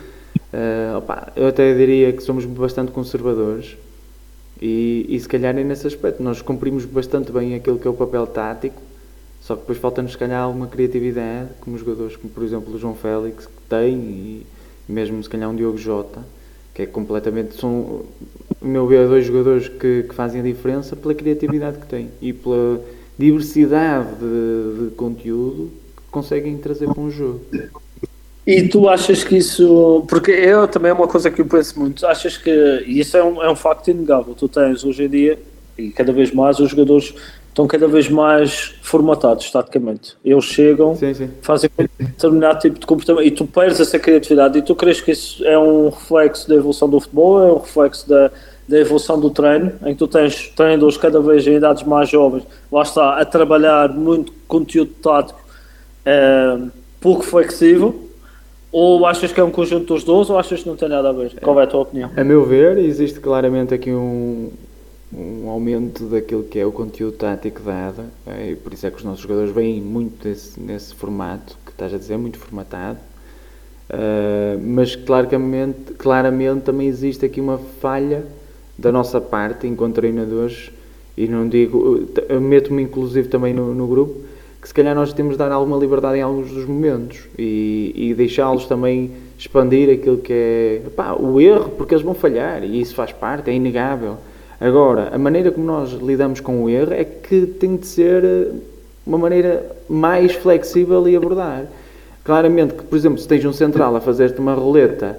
[0.53, 3.77] uh, opa, eu até diria que somos bastante conservadores,
[4.61, 7.93] e, e se calhar é nesse aspecto, nós cumprimos bastante bem aquilo que é o
[7.93, 8.81] papel tático,
[9.41, 12.93] só que depois falta-nos, se calhar, alguma criatividade, como jogadores, como por exemplo o João
[12.93, 14.45] Félix, que tem, e
[14.87, 16.23] mesmo se calhar um Diogo Jota,
[16.73, 17.55] que é completamente.
[17.55, 18.03] São,
[18.61, 22.33] o meu ver, dois jogadores que, que, fazem a diferença pela criatividade que têm e
[22.33, 22.81] pela
[23.17, 27.41] diversidade de, de conteúdo que conseguem trazer para um jogo.
[28.49, 30.03] E tu achas que isso.
[30.07, 32.03] Porque eu também é uma coisa que eu penso muito.
[32.07, 32.49] Achas que.
[32.87, 34.33] E isso é um, é um facto inegável.
[34.33, 35.39] Tu tens hoje em dia,
[35.77, 37.13] e cada vez mais, os jogadores
[37.49, 40.15] estão cada vez mais formatados taticamente.
[40.25, 41.29] Eles chegam, sim, sim.
[41.43, 44.57] fazem um determinado tipo de comportamento e tu perdes essa criatividade.
[44.57, 48.09] E tu crees que isso é um reflexo da evolução do futebol, é um reflexo
[48.09, 48.31] da,
[48.67, 52.43] da evolução do treino, em que tu tens treinadores cada vez em idades mais jovens,
[52.71, 55.39] lá está, a trabalhar muito conteúdo tático
[56.03, 56.57] é,
[56.99, 58.08] pouco flexível.
[58.71, 61.11] Ou achas que é um conjunto dos dois ou achas que não tem nada a
[61.11, 61.33] ver?
[61.41, 62.11] Qual é a tua opinião?
[62.15, 64.51] A meu ver, existe claramente aqui um,
[65.11, 68.97] um aumento daquilo que é o conteúdo tático dado, é, e por isso é que
[68.97, 72.99] os nossos jogadores vêm muito desse, nesse formato, que estás a dizer, muito formatado,
[73.89, 78.23] uh, mas claramente, claramente também existe aqui uma falha
[78.77, 80.71] da nossa parte, enquanto treinadores,
[81.17, 84.21] e não digo, eu meto-me inclusive também no, no, grupo,
[84.61, 88.13] que se calhar nós temos de dar alguma liberdade em alguns dos momentos e, e
[88.13, 90.81] deixá-los também expandir aquilo que é
[91.17, 94.17] o erro, porque eles vão falhar e isso faz parte, é inegável
[94.59, 98.51] Agora, a maneira como nós lidamos com o erro é que tem de ser eh,
[99.07, 101.63] uma maneira mais flexível e abordar.
[102.25, 105.17] Claramente que, por exemplo, se tens um central a fazer-te uma roleta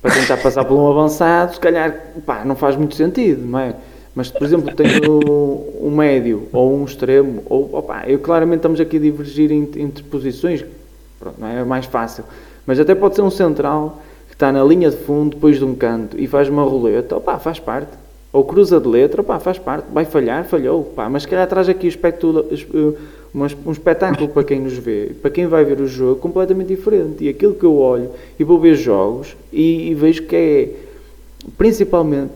[0.00, 3.76] para tentar passar por um avançado, se calhar pá, não faz muito sentido, não é?
[4.14, 8.98] Mas, por exemplo, tens um, médio ou um extremo, ou opa, eu claramente estamos aqui
[8.98, 10.64] a divergir entre posições,
[11.18, 11.60] pronto, não é?
[11.60, 12.24] é mais fácil.
[12.66, 15.74] Mas até pode ser um central que está na linha de fundo, depois de um
[15.74, 19.86] canto, e faz uma roleta, opa, faz parte ou cruza de letra, pá, faz parte,
[19.92, 22.92] vai falhar, falhou, pá, mas se calhar traz aqui eh,
[23.34, 27.24] um espetáculo para quem nos vê, para quem vai ver o jogo, completamente diferente.
[27.24, 30.68] E aquilo que eu olho e vou ver jogos e, e vejo que é
[31.58, 32.32] principalmente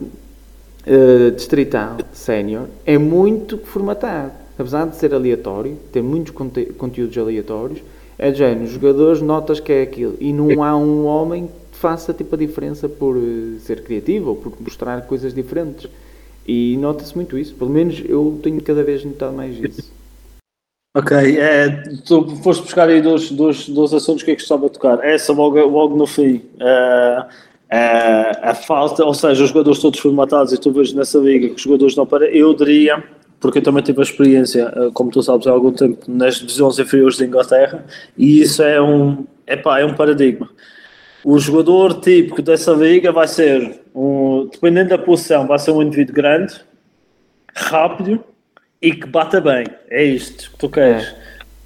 [0.87, 4.33] uh, distrital, sénior, é muito formatado.
[4.59, 7.83] Apesar de ser aleatório, ter muitos conte conteúdos aleatórios,
[8.19, 10.17] é de género, jogadores notas que é aquilo.
[10.19, 14.53] E não há um homem faça tipo a diferença por eh, ser criativo ou por
[14.61, 15.91] mostrar coisas diferentes.
[16.47, 19.93] E nota-se muito isso, pelo menos eu tenho cada vez notado mais isso.
[20.97, 21.69] Ok, é,
[22.07, 25.05] tu foste buscar aí dois, dois, dois assuntos que eu gostava de tocar.
[25.05, 27.27] Essa logo, logo no fim, é,
[27.69, 31.55] é, a falta, ou seja, os jogadores todos formatados, e tu vês nessa liga que
[31.55, 33.03] os jogadores não param, eu diria,
[33.41, 36.79] porque eu também tive a experiência, eh, como tu sabes, há algum tempo nas divisões
[36.79, 37.85] inferiores de Inglaterra,
[38.17, 40.49] e isso é um, epá, é um paradigma
[41.29, 46.15] o jogador típico dessa liga vai ser, um, dependendo da posição, vai ser um indivíduo
[46.15, 46.55] grande,
[47.53, 48.23] rápido
[48.81, 49.67] e que bata bem.
[49.91, 51.03] É isto que tu queres.
[51.03, 51.17] É.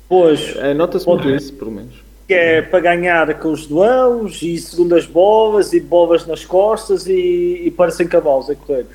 [0.08, 1.94] Pois, é, Nota-se muito isso, pelo menos.
[2.30, 7.62] Que é para ganhar com os duelos e segundas bolas e bolas nas costas e,
[7.64, 8.86] e parecem cavalos a correr.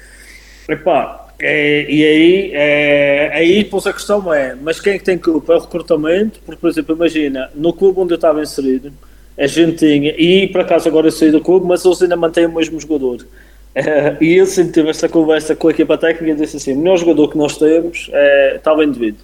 [0.69, 5.17] Epá, é, e aí, é, aí depois a questão é, mas quem é que tem
[5.17, 5.52] culpa?
[5.52, 6.39] É o recrutamento?
[6.45, 8.93] Porque, por exemplo, imagina, no clube onde eu estava inserido,
[9.38, 12.45] a gente tinha, e por acaso agora eu saí do clube, mas eles ainda mantêm
[12.45, 13.17] o mesmo jogador.
[14.21, 16.95] E ele sempre teve essa conversa com a equipa técnica e disse assim: o melhor
[16.95, 19.19] jogador que nós temos é tal indivíduo.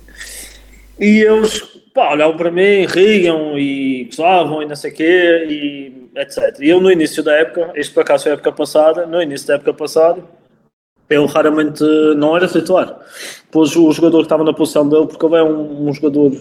[1.00, 6.19] E eles pá, olhavam para mim, riam e gozavam e não sei o quê, e
[6.19, 6.60] etc.
[6.60, 9.47] E eu no início da época, isto por acaso foi a época passada, no início
[9.47, 10.23] da época passada,
[11.10, 11.84] eu raramente
[12.15, 12.99] não era titular.
[13.51, 16.32] Pois o jogador que estava na posição dele, porque ele é um, um jogador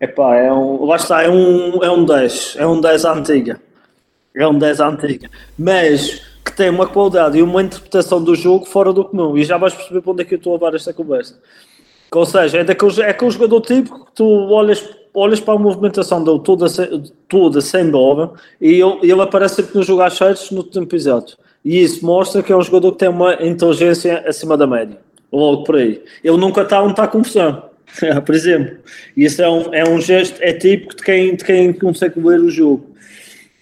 [0.00, 3.60] Epá, é um, lá está, é um, é um 10, é um 10 antiga.
[4.34, 5.30] É um 10 antiga.
[5.58, 9.36] Mas que tem uma qualidade e uma interpretação do jogo fora do comum.
[9.36, 11.38] E já vais perceber para onde é que eu estou a levar esta conversa.
[12.12, 16.22] Ou seja, é, daquele, é aquele jogador típico que tu olhas olhas para a movimentação
[16.22, 16.66] dele toda,
[17.28, 21.36] toda sem bola e ele, ele aparece sempre nos jogar certos no tempo exato.
[21.64, 24.98] E isso mostra que é um jogador que tem uma inteligência acima da média.
[25.32, 26.02] Logo por aí.
[26.22, 27.70] Ele nunca está onde está a confusão.
[28.24, 28.78] por exemplo.
[29.16, 32.40] E isso é um, é um gesto, é típico de quem, de quem consegue ler
[32.40, 32.86] o jogo.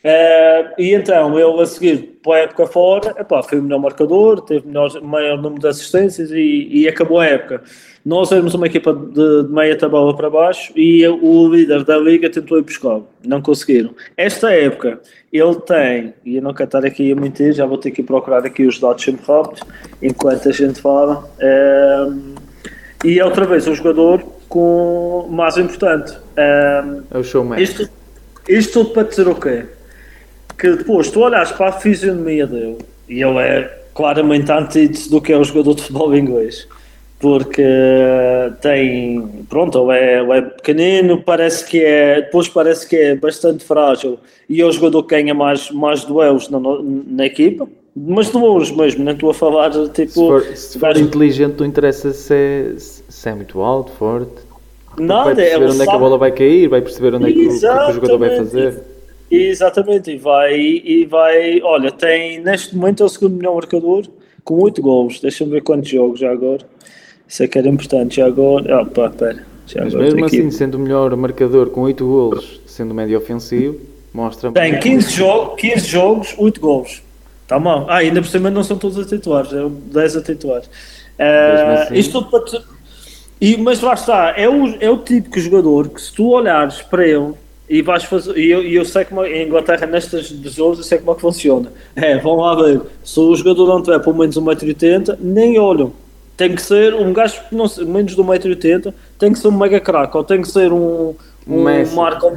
[0.05, 4.41] Uh, e então, ele a seguir, para a época fora, epá, foi o melhor marcador,
[4.43, 7.63] teve melhor, maior número de assistências e, e acabou a época.
[8.09, 12.31] Nós éramos uma equipa de, de, meia tabela para baixo e o líder da liga
[12.31, 13.91] tentou ir buscar, não conseguiram.
[14.17, 14.99] Esta época,
[15.31, 18.47] ele tem, e eu não quero estar aqui a mentir, já vou ter que procurar
[18.47, 19.61] aqui os dados sempre rápidos,
[20.01, 21.31] enquanto a gente fala.
[21.39, 22.35] Uh,
[23.05, 26.13] e é outra vez um jogador com mais importante.
[26.13, 27.61] Uh, é o showman.
[27.61, 27.91] Isto,
[28.49, 29.67] isto tudo para dizer o quê?
[30.59, 35.31] Que depois tu olhas para a fisionomia dele e ele é claramente antítese do que
[35.31, 36.67] é o jogador de futebol inglês
[37.19, 37.65] porque
[38.61, 43.65] tem, pronto, ele é, ele é pequenino, parece que é, depois parece que é bastante
[43.65, 44.19] frágil.
[44.49, 49.05] E é o jogador que ganha mais, mais duelos na, na equipa, mas duelos mesmo,
[49.05, 50.11] não estou a falar tipo...
[50.11, 54.49] Se for, se for inteligente, não interessa se é, se é muito alto, forte,
[54.97, 55.83] Nada, vai perceber onde sabe...
[55.83, 57.93] é que a bola vai cair, vai perceber onde é que, o, que, que o
[57.93, 58.83] jogador vai fazer.
[59.31, 64.07] Exatamente, e vai, e vai, olha, tem neste momento é o segundo melhor marcador
[64.43, 66.65] com 8 gols, deixa-me ver quantos jogos já agora.
[67.29, 68.17] Isso é que era importante.
[68.17, 68.83] Já agora.
[68.83, 69.45] Opa, pera.
[69.67, 73.79] Já Mas mesmo assim, sendo o melhor marcador com 8 golos, sendo médio ofensivo,
[74.15, 74.51] mostra.
[74.51, 77.03] Tem 15, jogo, 15 jogos, 8 golos.
[77.43, 77.87] Está mal.
[77.89, 80.67] Ah, ainda por cima não são todos a titulares, é 10 a titulares.
[80.67, 81.95] Uh, assim...
[81.97, 82.63] Isto tudo para.
[83.41, 87.07] E, mas lá está, é o, é o típico jogador que se tu olhares para
[87.07, 87.35] ele
[87.69, 88.37] e vais fazer.
[88.39, 91.71] E eu, eu sei como em Inglaterra, nestas jogos, eu sei como é que funciona.
[91.95, 92.81] É, vão lá ver.
[93.05, 95.93] Se o jogador não tiver pelo menos 1,80m, nem olham
[96.39, 99.81] tem que ser um gajo não sei, menos de 1,80m, tem que ser um mega
[99.81, 101.15] crack, ou tem que ser um,
[101.47, 102.33] um Marco,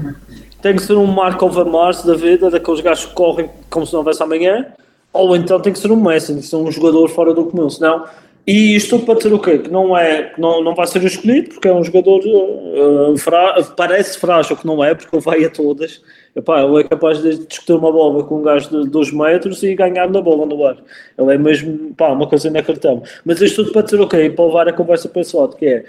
[0.61, 3.99] tem que ser um Marco Overmars da vida, daqueles gajos que correm como se não
[3.99, 4.65] houvesse amanhã,
[5.13, 7.69] ou então tem que ser um Messi, tem que ser um jogador fora do comum,
[7.69, 8.05] senão
[8.45, 9.59] e isto para dizer o quê?
[9.59, 14.17] Que não, é, não, não vai ser escolhido porque é um jogador uh, frá, parece
[14.17, 16.01] frágil, que não é, porque vai a todas.
[16.35, 19.75] Epá, ele é capaz de discutir uma bola com um gajo de 2 metros e
[19.75, 20.77] ganhar na bola no ar.
[21.17, 23.03] Ele é mesmo pá, uma coisa inacreditável.
[23.25, 24.29] Mas isto tudo para dizer o quê?
[24.29, 25.85] Para levar a conversa para esse lado, que é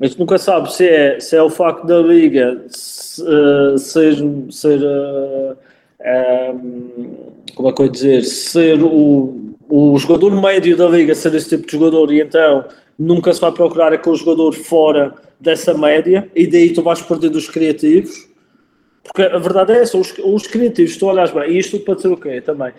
[0.00, 4.16] a gente nunca sabe se é, se é o facto da liga se, uh, ser,
[4.50, 5.56] ser uh,
[6.54, 7.16] um,
[7.54, 11.48] como é que eu ia dizer, ser o o jogador médio da liga ser esse
[11.48, 12.62] tipo de jogador e então
[12.98, 17.48] nunca se vai procurar aquele jogador fora dessa média e daí tu vais perder dos
[17.48, 18.28] criativos
[19.04, 22.08] porque a verdade é essa, os, os criativos, tu olhas bem, e isto pode ser
[22.08, 22.72] o quê também?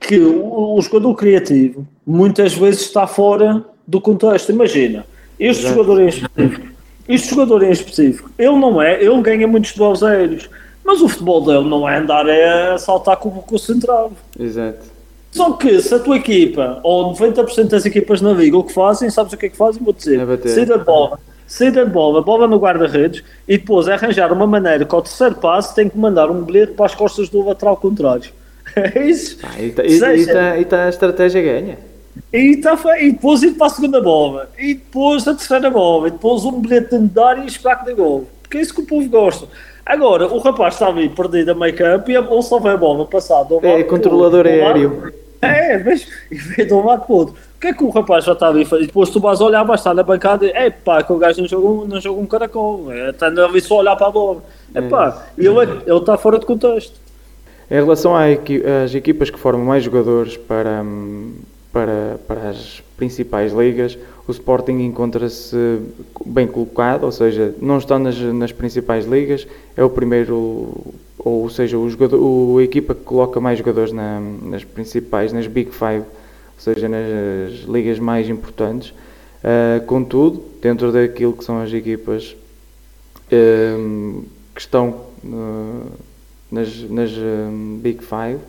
[0.00, 4.50] Que o, o, jogador criativo muitas vezes está fora do contexto.
[4.50, 5.06] Imagina,
[5.38, 5.74] este Exato.
[5.76, 6.66] jogador em específico,
[7.08, 10.48] este jogador em específico, ele não é, ele ganha muitos duelos aéreos,
[10.84, 14.12] mas o futebol dele não é andar é saltar com o central.
[14.38, 14.98] Exato.
[15.30, 19.10] Só que se a tua equipa, ou 90% das equipas na liga, o que fazem,
[19.10, 19.82] sabes o que é que fazem?
[19.82, 24.32] Vou dizer, é sair da bola, sair da bola, bola no guarda-redes e depois arranjar
[24.32, 27.44] uma maneira que ao terceiro passo tem que mandar um bilhete para as costas do
[27.44, 28.30] lateral contrário.
[28.76, 29.38] É isso.
[29.42, 31.78] Ah, e, tá, e, e, tá, e tá a estratégia ganha.
[32.32, 36.10] E, tá, e depois ir para a segunda bola, e depois a terceira bola, e
[36.10, 38.28] depois um bilhete de dar e que dê gol.
[38.42, 39.46] Porque é isso que o povo gosta.
[39.84, 43.54] Agora, o rapaz está ali perdido a meio campo e só vê a bola passada.
[43.62, 45.10] É, controlador aéreo.
[45.40, 47.34] É, mas e vê de um lado para o outro.
[47.58, 48.86] O que é que o rapaz já está ali a fazer?
[48.86, 51.48] Depois tu vais olhar, vais estar na bancada e é pá, que o gajo não
[51.48, 52.92] joga, não joga um caracol.
[52.92, 54.44] É, está ali só olhar para a bola.
[54.72, 56.94] É pá, e ele, ele está fora de contexto.
[57.68, 60.84] Em relação às equipas que formam mais jogadores para,
[61.72, 65.80] para, para as principais ligas, o Sporting encontra-se
[66.24, 71.76] bem colocado, ou seja, não está nas, nas principais ligas, é o primeiro, ou seja,
[71.76, 76.04] o, jogador, o, a equipa que coloca mais jogadores na, nas principais, nas Big Five,
[76.58, 78.90] seja, nas ligas mais importantes.
[79.38, 82.36] Uh, contudo, dentro daquilo que são as equipas
[83.32, 85.92] uh, que estão uh,
[86.50, 87.10] nas, nas
[87.80, 88.40] Big Five,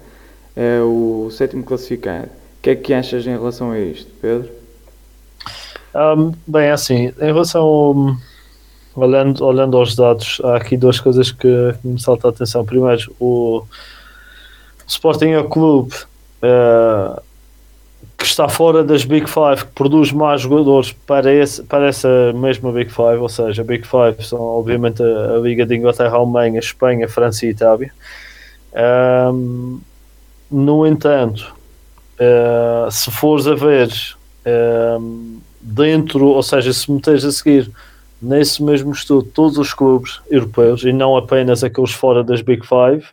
[0.55, 2.27] é o sétimo classificado.
[2.27, 4.49] O que é que achas em relação a isto, Pedro?
[5.95, 8.15] Um, bem, é assim, em relação ao,
[8.95, 11.47] olhando, olhando aos dados, há aqui duas coisas que,
[11.83, 12.65] me saltam a atenção.
[12.65, 13.67] Primeiro, o, o
[14.87, 15.95] Sporting é o clube
[16.43, 17.21] uh,
[18.19, 22.69] que está fora das Big Five, que produz mais jogadores para, esse, para essa mesma
[22.69, 26.59] Big Five, ou seja, a Big Five são obviamente a, a Liga de Inglaterra, Alemanha,
[26.59, 27.91] Espanha, França e Itália.
[29.33, 29.79] Um,
[30.51, 31.55] no entanto,
[32.19, 33.89] uh, se fores a ver
[34.99, 37.71] um, dentro, ou seja, se meteres a seguir
[38.21, 43.05] nesse mesmo estudo, todos os clubes europeus e não apenas aqueles fora das Big Five,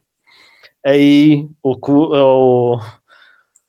[0.84, 2.80] aí o, o,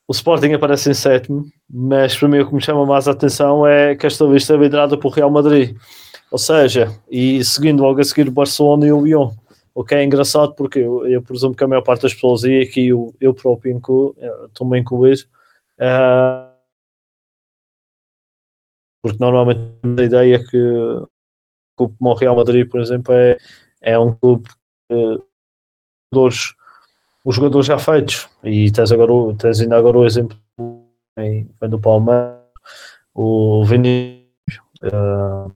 [0.08, 3.68] o Sporting aparece em sétimo, mas para mim o que me chama mais a atenção
[3.68, 5.76] é que esta lista é liderada por Real Madrid.
[6.32, 9.32] Ou seja, e seguindo logo a seguir o Barcelona e o Lyon.
[9.76, 12.62] O que é engraçado porque eu, eu presumo que a maior parte das pessoas, e
[12.62, 13.78] aqui eu, eu próprio
[14.48, 15.28] estou-me a incluir,
[15.80, 16.52] uh,
[19.02, 19.62] porque normalmente
[20.00, 20.58] a ideia é que
[21.78, 23.38] o Real Madrid, por exemplo, é,
[23.82, 24.50] é um clube
[24.90, 26.56] que os,
[27.28, 30.38] os jogadores já feitos, e tens, agora, tens ainda agora o exemplo
[31.70, 32.38] do Palmeiras,
[33.14, 35.52] o Vinícius, uh,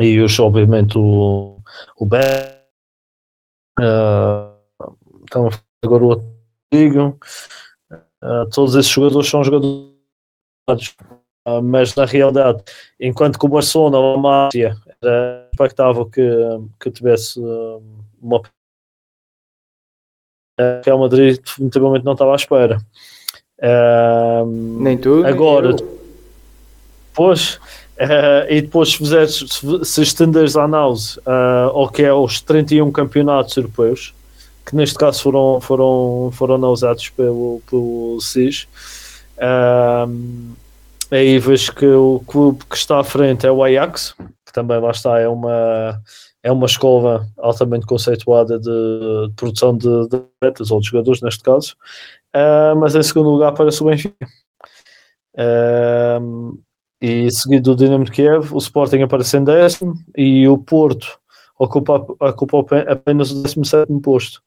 [0.00, 1.60] e os, obviamente o,
[1.98, 2.20] o Ben,
[3.78, 4.56] uh,
[5.22, 5.50] então
[5.84, 6.22] agora o
[6.72, 7.18] Rodrigo,
[8.22, 10.96] uh, todos esses jogadores são jogadores,
[11.62, 12.64] mas na realidade,
[12.98, 16.26] enquanto que o Barcelona ou a Mácia era expectável que,
[16.80, 17.38] que tivesse
[18.18, 18.40] uma
[20.84, 22.80] Real Madrid definitivamente não estava à espera.
[24.80, 25.76] nem tu, agora, nem
[27.10, 27.58] depois
[27.98, 32.40] Uh, e depois, se, fizeres, se, se estenderes a análise uh, ao que é os
[32.40, 34.14] 31 campeonatos europeus,
[34.64, 38.68] que neste caso foram, foram, foram analisados pelo, pelo SIS,
[39.38, 40.54] uh,
[41.10, 44.14] aí vejo que o clube que está à frente é o Ajax,
[44.46, 46.00] que também lá está, é uma,
[46.48, 48.70] é uma escola altamente conceituada de,
[49.28, 51.76] de produção de, de atletas ou de jogadores, neste caso,
[52.80, 54.26] mas em segundo lugar aparece o Benfica.
[55.34, 56.58] Uh,
[57.00, 61.20] e seguido do Dinamo de Kiev, o Sporting aparece em décimo e o Porto
[61.58, 64.42] ocupa, ocupa apenas o 17 posto.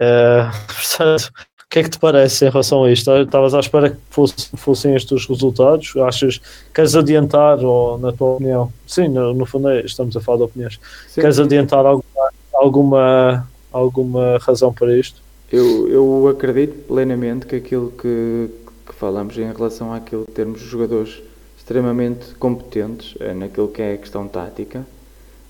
[0.00, 1.30] Uh, portanto,
[1.66, 3.10] o que é que te parece em relação a isto?
[3.10, 5.94] Estavas à espera que fosse, fossem estes os resultados?
[5.96, 6.40] Achas
[6.72, 8.72] queres adiantar, ou na tua opinião?
[8.86, 10.80] Sim, no, no fundo é, estamos a falar de opiniões.
[11.08, 11.20] Sim.
[11.20, 15.20] Queres adiantar alguma, alguma, alguma razão para isto?
[15.52, 18.48] Eu, eu acredito plenamente que aquilo que,
[18.86, 21.20] que falamos em relação àquilo de termos jogadores
[21.58, 24.86] extremamente competentes uh, naquilo que é a questão tática,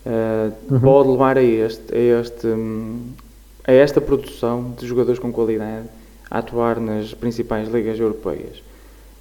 [0.07, 0.81] uh, uhum.
[0.81, 2.49] pode levar a, este, a, este,
[3.67, 5.87] a esta produção de jogadores com qualidade
[6.31, 8.63] a atuar nas principais ligas europeias.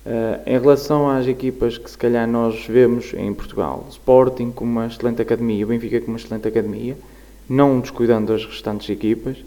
[0.06, 4.86] Uh, em relação às equipas que se calhar nós vemos em Portugal, Sporting com uma
[4.86, 6.96] excelente academia, o Benfica com uma excelente academia,
[7.50, 9.38] não descuidando das restantes equipas,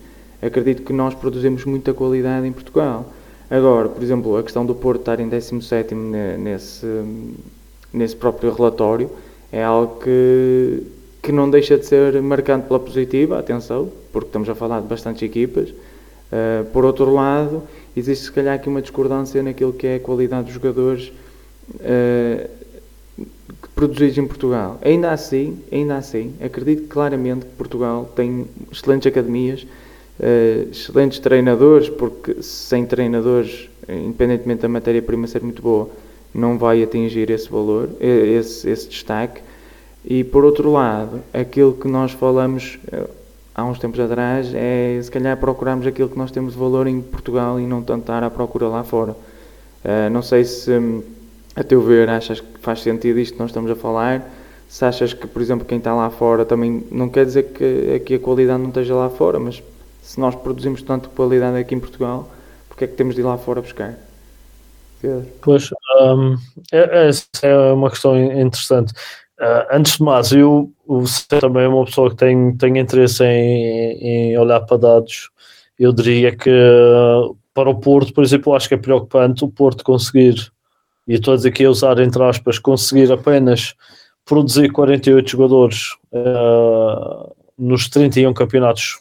[0.42, 3.12] acredito que nós produzimos muita qualidade em Portugal.
[3.50, 6.86] Agora, por exemplo, a questão do Porto estar em 17 nesse,
[7.92, 9.10] nesse próprio relatório
[9.50, 10.82] é algo que,
[11.22, 15.22] que não deixa de ser marcante pela positiva, atenção, porque estamos a falar de bastantes
[15.22, 15.72] equipas.
[16.30, 17.62] Uh, por outro lado,
[17.96, 21.10] existe se calhar aqui uma discordância naquilo que é a qualidade dos jogadores
[21.74, 22.48] uh,
[23.74, 24.78] produzidos em Portugal.
[24.82, 29.62] Ainda assim, ainda assim, acredito claramente que Portugal tem excelentes academias,
[30.20, 35.88] uh, excelentes treinadores, porque sem treinadores, independentemente da matéria-prima ser muito boa,
[36.34, 39.40] não vai atingir esse valor, esse, esse destaque.
[40.04, 42.78] E por outro lado, aquilo que nós falamos
[43.58, 47.02] há uns tempos atrás é se calhar procurarmos aquilo que nós temos de valor em
[47.02, 49.12] Portugal e não tanto estar à procura lá fora.
[49.84, 50.70] Uh, não sei se,
[51.56, 54.24] a teu ver, achas que faz sentido isto que nós estamos a falar.
[54.68, 58.14] Se achas que, por exemplo, quem está lá fora também não quer dizer que aqui
[58.14, 59.60] a qualidade não esteja lá fora, mas
[60.02, 62.30] se nós produzimos tanto qualidade aqui em Portugal,
[62.68, 63.98] porque é que temos de ir lá fora buscar?
[65.42, 66.36] Pois, um,
[66.72, 67.10] é, é,
[67.42, 68.92] é, uma questão interessante.
[69.40, 74.32] Uh, antes de mais, eu você também é uma pessoa que tem, tem interesse em,
[74.32, 75.30] em olhar para dados.
[75.78, 76.50] Eu diria que
[77.54, 80.50] para o Porto, por exemplo, acho que é preocupante o Porto conseguir,
[81.06, 83.74] e estou a dizer aqui a usar entre aspas, conseguir apenas
[84.24, 89.00] produzir 48 jogadores uh, nos 31 campeonatos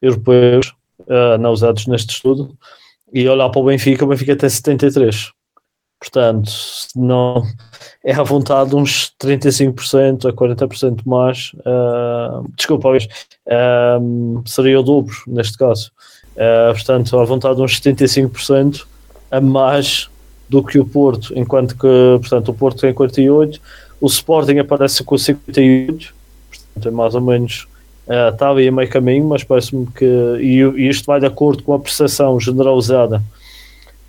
[0.00, 2.56] europeus uh, não usados neste estudo
[3.12, 5.32] e olhar para o Benfica, o Benfica tem 73.
[6.00, 6.50] Portanto,
[6.96, 7.42] não
[8.02, 11.52] é à vontade uns 35% a 40% mais.
[11.58, 15.92] Uh, desculpa, uh, seria o dobro neste caso.
[16.34, 18.86] Uh, portanto, à vontade uns 75%
[19.30, 20.08] a mais
[20.48, 23.60] do que o Porto, enquanto que portanto, o Porto tem 48,
[24.00, 26.14] o Sporting aparece com 58,
[26.50, 27.68] portanto é mais ou menos
[28.06, 30.04] Uh, está ali a meio caminho, mas parece-me que.
[30.40, 33.22] E, e, isto vai de acordo com a percepção generalizada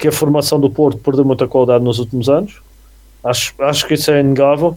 [0.02, 2.60] que a formação do Porto perdeu muita qualidade nos últimos anos.
[3.24, 4.76] Acho, acho que isso é inegável.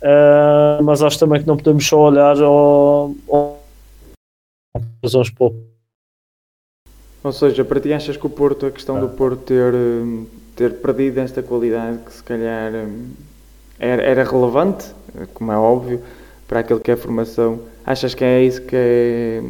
[0.00, 3.62] Uh, mas acho também que não podemos só olhar ao, ao
[5.04, 5.52] razões para
[7.22, 9.74] Ou seja, para ti achas que o Porto, a questão do Porto ter,
[10.56, 12.72] ter perdido esta qualidade que se calhar
[13.78, 14.86] era, era relevante,
[15.34, 16.02] como é óbvio,
[16.48, 17.60] para aquilo que é formação.
[17.84, 19.42] Achas que é isso que, é,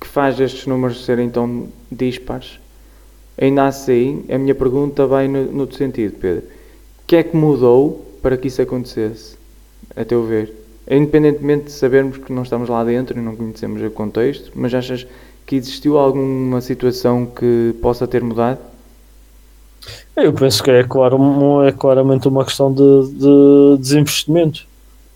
[0.00, 2.58] que faz estes números serem tão dispares?
[3.38, 6.44] Ainda assim, a minha pergunta vai no, no sentido, Pedro.
[6.44, 9.36] O que é que mudou para que isso acontecesse,
[9.94, 10.52] a teu ver?
[10.90, 15.06] Independentemente de sabermos que não estamos lá dentro e não conhecemos o contexto, mas achas
[15.44, 18.58] que existiu alguma situação que possa ter mudado?
[20.16, 24.66] Eu penso que é, claro, é claramente uma questão de, de desinvestimento.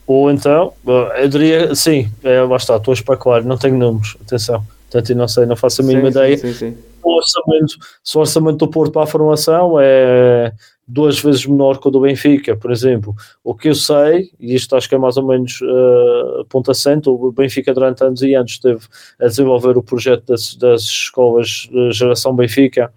[0.07, 0.73] Ou então,
[1.17, 4.65] eu diria, sim, é, lá está, estou a especular, não tenho números, atenção.
[4.91, 6.37] Portanto, não sei, não faço a mínima sim, ideia.
[6.37, 10.53] Sim, sim, o, orçamento, se o orçamento do Porto para a formação é
[10.87, 13.15] duas vezes menor que o do Benfica, por exemplo.
[13.45, 17.15] O que eu sei, e isto acho que é mais ou menos uh, ponto assento,
[17.15, 18.81] o Benfica durante anos e anos esteve
[19.21, 22.93] a desenvolver o projeto das, das escolas de geração Benfica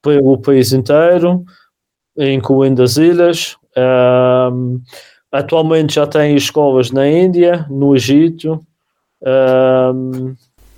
[0.00, 1.44] pelo país inteiro,
[2.16, 3.56] incluindo as ilhas.
[3.76, 4.80] Um,
[5.30, 8.60] atualmente já tem escolas na Índia, no Egito.
[9.22, 10.34] Um,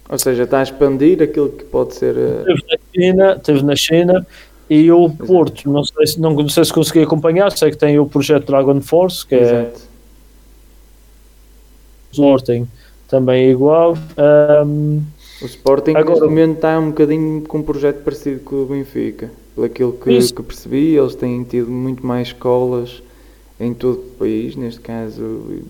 [0.09, 2.15] ou seja, está a expandir aquilo que pode ser.
[2.17, 2.45] Uh...
[2.45, 4.27] Teve na China, teve na China
[4.69, 7.99] e o Porto, não sei, se, não, não sei se consegui acompanhar, sei que tem
[7.99, 9.81] o projeto Dragon Force, que é Exato.
[9.81, 9.97] é
[12.13, 12.67] Sporting
[13.09, 13.97] também é igual.
[14.67, 15.03] Um,
[15.41, 19.31] o Sporting agora, neste momento está um bocadinho com um projeto parecido com o Benfica.
[19.55, 23.03] Pelo aquilo que, que percebi, eles têm tido muito mais escolas
[23.59, 25.63] em todo o país, neste caso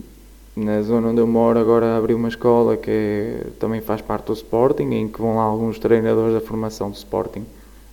[0.57, 4.33] na zona onde eu moro agora abriu uma escola que é, também faz parte do
[4.33, 7.45] Sporting, em que vão lá alguns treinadores da formação do Sporting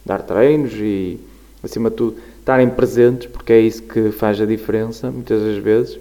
[0.06, 1.20] dar treinos e,
[1.62, 6.00] acima de tudo, estarem presentes, porque é isso que faz a diferença, muitas das vezes.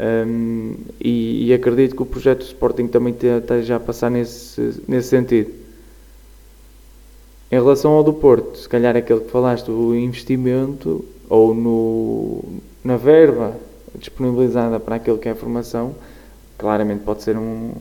[0.00, 5.08] Um, e, e, acredito que o projeto do Sporting também esteja a passar nesse, nesse
[5.08, 5.50] sentido.
[7.50, 12.44] Em relação ao do Porto, se calhar aquele que falaste, o investimento ou no,
[12.84, 13.56] na verba
[13.98, 15.94] disponibilizada para aquilo que é a formação,
[16.56, 17.72] claramente pode ser um,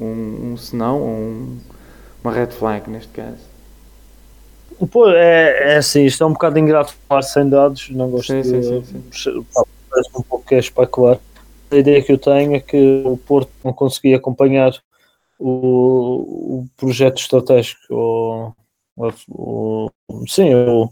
[0.00, 1.58] um, um senão, um,
[2.22, 3.54] uma red flag neste caso.
[4.90, 8.42] Pô, é, é assim, isto é um bocado ingrato falar sem dados, não gosto sim,
[8.42, 8.64] de.
[8.64, 9.46] Sim, sim,
[10.16, 11.18] um pouco que é especular.
[11.70, 14.72] A ideia que eu tenho é que o Porto não conseguia acompanhar
[15.38, 18.52] o, o projeto estratégico, o,
[19.28, 19.90] o,
[20.26, 20.90] sim, o,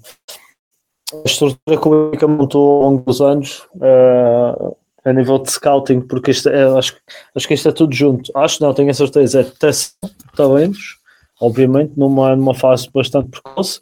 [1.14, 6.00] a estrutura que o Benfica montou ao longo dos anos uh, a nível de scouting,
[6.00, 6.96] porque isto é, acho,
[7.34, 8.30] acho que isto é tudo junto.
[8.36, 9.94] Acho não, tenho a certeza, é teste
[10.36, 11.02] talentos
[11.42, 13.80] obviamente, numa, numa fase bastante precoce,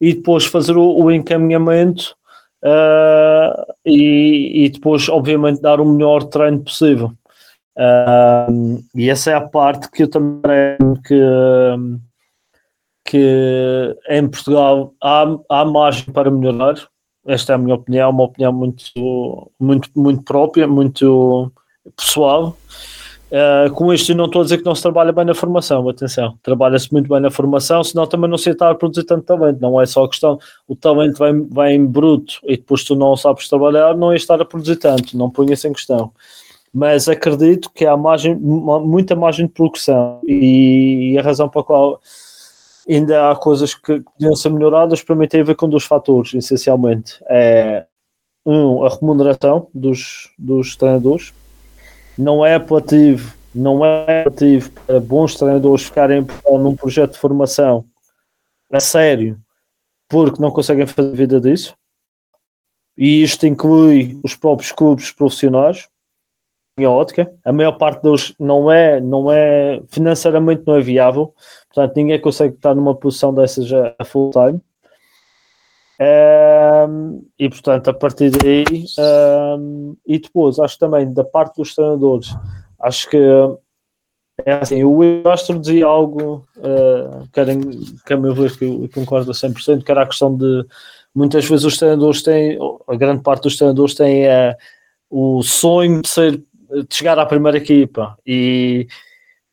[0.00, 2.14] e depois fazer o, o encaminhamento
[2.62, 7.12] uh, e, e, depois, obviamente, dar o melhor treino possível.
[7.76, 11.18] Uh, e essa é a parte que eu também que,
[13.10, 16.76] que em Portugal há, há margem para melhorar.
[17.26, 18.84] Esta é a minha opinião, uma opinião muito,
[19.58, 21.52] muito, muito própria, muito
[21.96, 22.56] pessoal.
[23.30, 25.88] Uh, com isto, eu não estou a dizer que não se trabalha bem na formação,
[25.88, 29.60] atenção, trabalha-se muito bem na formação, senão também não se está a produzir tanto talento,
[29.60, 30.36] não é só a questão,
[30.66, 34.44] o talento vem, vem bruto e depois tu não sabes trabalhar, não é estar a
[34.44, 36.12] produzir tanto, não ponha isso em questão.
[36.74, 41.64] Mas acredito que há margem, muita margem de progressão e, e a razão para a
[41.64, 42.00] qual
[42.88, 46.34] ainda há coisas que podiam ser melhoradas para mim tem a ver com dois fatores,
[46.34, 47.22] essencialmente.
[47.28, 47.86] É,
[48.44, 51.32] um, a remuneração dos, dos treinadores,
[52.16, 57.84] não é apelativo, não é apelativo para bons treinadores ficarem num projeto de formação
[58.72, 59.38] a sério,
[60.08, 61.74] porque não conseguem fazer vida disso.
[62.96, 65.88] E isto inclui os próprios clubes profissionais,
[66.78, 67.32] em ótica.
[67.44, 71.34] A maior parte deles não é, não é financeiramente não é viável,
[71.72, 74.60] portanto ninguém consegue estar numa posição dessas a full time.
[76.00, 78.64] Um, e portanto, a partir daí,
[79.58, 82.34] um, e depois, acho também da parte dos treinadores,
[82.80, 83.18] acho que
[84.46, 87.60] é assim, o Castro dizia algo, uh, querem,
[88.06, 90.64] que a meu ver, que eu concordo a 100%, que era a questão de
[91.14, 92.58] muitas vezes os treinadores têm,
[92.88, 94.56] a grande parte dos treinadores têm uh,
[95.10, 98.86] o sonho de, ser, de chegar à primeira equipa e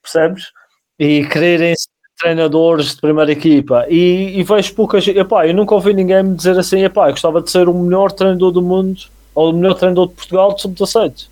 [0.01, 0.51] percebes?
[0.99, 1.74] E quererem
[2.18, 5.07] treinadores de primeira equipa e, e vejo poucas.
[5.07, 8.11] Epá, eu nunca ouvi ninguém me dizer assim: epá, eu gostava de ser o melhor
[8.11, 8.99] treinador do mundo
[9.36, 11.28] ou o melhor treinador de Portugal de sub-17.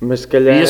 [0.00, 0.66] Mas se calhar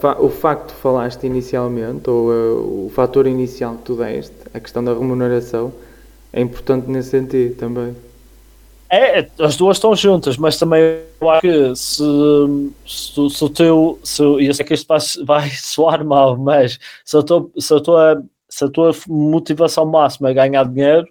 [0.00, 4.60] fa o facto de falaste inicialmente, ou uh, o fator inicial que tu deste, a
[4.60, 5.72] questão da remuneração,
[6.32, 7.94] é importante nesse sentido também.
[8.90, 12.02] É, é as duas estão juntas, mas também eu acho que se,
[12.86, 13.98] se, se o teu.
[14.02, 18.20] Se, eu sei que isto vai, vai soar mal, mas se eu estou a
[18.56, 21.08] se a tua motivação máxima é ganhar dinheiro,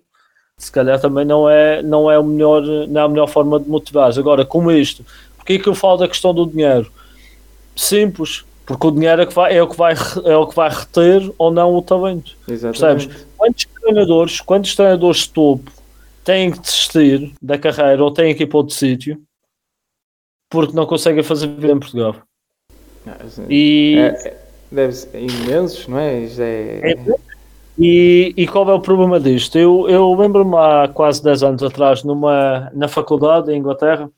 [0.57, 3.67] se calhar também não é, não é, o melhor, não é a melhor forma de
[3.69, 4.17] motivar.
[4.17, 6.91] Agora, como isto, porque é que eu falo da questão do dinheiro?
[7.75, 9.93] simples, porque o dinheiro é, que vai, é, o, que vai,
[10.25, 12.37] é o que vai reter ou não o talento.
[12.47, 13.07] Exatamente.
[13.07, 13.27] Percebes?
[13.37, 15.71] Quantos treinadores, quantos treinadores de topo
[16.23, 19.21] têm que desistir da carreira ou têm que ir para outro sítio
[20.49, 22.15] porque não conseguem fazer vida em Portugal?
[23.07, 23.17] Ah,
[23.49, 26.19] E, É, é- deve ser imensos, não é?
[26.19, 26.91] Isto é...
[26.91, 27.32] É,
[27.78, 29.57] e, e qual é o problema disto?
[29.57, 34.09] Eu, eu lembro-me há quase 10 anos atrás, numa, na faculdade em Inglaterra,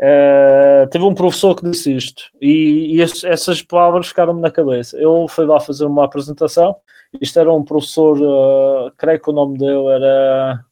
[0.00, 4.96] eh, teve um professor que disse isto, e, e es- essas palavras ficaram-me na cabeça.
[4.98, 6.76] Eu fui lá fazer uma apresentação,
[7.20, 10.64] isto era um professor, eh, creio que o nome dele era.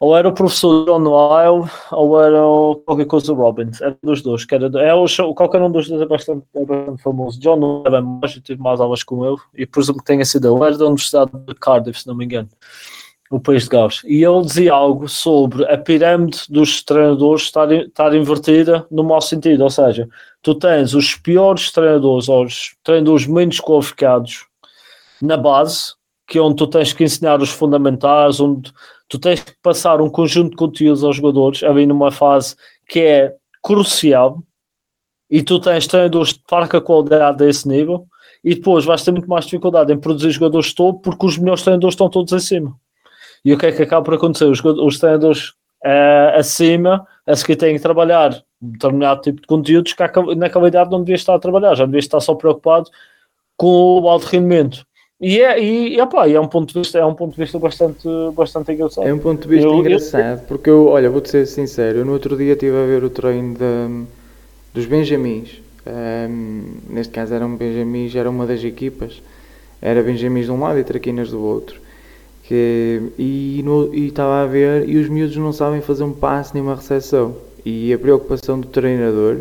[0.00, 4.46] Ou era o professor John Lyle, ou era o qualquer coisa Robbins, era dos dois,
[4.46, 7.38] que era, é o, show- qualquer um dos dois é bastante, é bastante famoso.
[7.38, 10.56] John Lyle é mais, eu tive mais aulas com ele, e presumo que tenha sido
[10.56, 12.48] ele, era da Universidade de Cardiff, se não me engano,
[13.30, 14.00] o país de Gales.
[14.06, 19.64] E ele dizia algo sobre a pirâmide dos treinadores estar, estar invertida no mau sentido,
[19.64, 20.08] ou seja,
[20.40, 24.46] tu tens os piores treinadores, ou os treinadores menos qualificados
[25.20, 25.92] na base,
[26.26, 28.72] que é onde tu tens que ensinar os fundamentais, onde
[29.10, 32.54] tu tens que passar um conjunto de conteúdos aos jogadores, ali numa fase
[32.88, 34.42] que é crucial,
[35.28, 38.06] e tu tens treinadores de parca qualidade a esse nível,
[38.42, 41.62] e depois vais ter muito mais dificuldade em produzir jogadores de topo, porque os melhores
[41.62, 42.74] treinadores estão todos em cima.
[43.44, 44.44] E o que é que acaba por acontecer?
[44.44, 45.54] Os, os treinadores
[45.84, 48.32] eh, acima, a seguir têm que trabalhar
[48.62, 50.02] um determinado tipo de conteúdos que
[50.36, 52.88] na qualidade não devia estar a trabalhar, já devia estar só preocupado
[53.56, 54.86] com o alto rendimento.
[55.20, 57.36] E é, e, e, opá, e é um ponto de vista, é um ponto de
[57.36, 59.06] vista bastante, bastante engraçado.
[59.06, 62.04] É um ponto de vista Eu- eu- engraçado, porque eu, olha, vou-te ser sincero, eu
[62.06, 64.04] no outro dia estive a ver o treino da-
[64.72, 65.60] dos Benjamins.
[65.86, 69.20] Ahm, neste caso eram Benjamins, era uma das equipas,
[69.82, 71.78] era Benjamins de um lado e Traquinas do outro.
[72.44, 76.52] Que, e no- e estava a ver, e os miúdos não sabem fazer um passe
[76.54, 77.36] nem uma recepção.
[77.64, 79.38] E a preocupação do treinador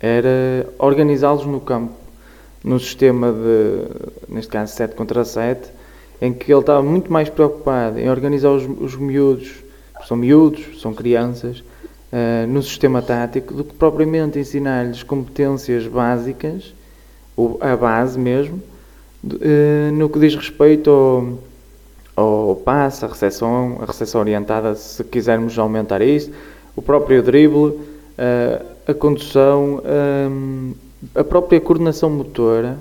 [0.00, 1.92] era organizá-los no campo,
[2.66, 3.84] num sistema de,
[4.28, 5.70] neste caso 7 contra 7,
[6.20, 9.52] em que ele estava muito mais preocupado em organizar os, os miúdos,
[10.08, 11.62] são miúdos, são crianças,
[12.12, 16.74] eh, no sistema tático, do que propriamente ensinar-lhes competências básicas,
[17.36, 18.60] ou a base mesmo,
[19.22, 20.90] de- eh, no que diz respeito
[22.16, 26.32] ao, ao passe, a recepção, a recepção orientada, se quisermos aumentar isso,
[26.74, 27.78] o próprio drible,
[28.18, 29.80] eh, a condução,
[30.30, 30.72] hum,
[31.14, 32.78] a própria coordenação motora,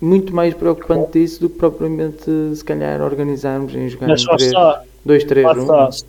[0.00, 4.36] muito mais preocupante isso do que propriamente, se calhar, organizarmos em jogar Mas em lá
[4.36, 5.88] 3, está, 2, 3, lá 1.
[5.88, 6.06] está.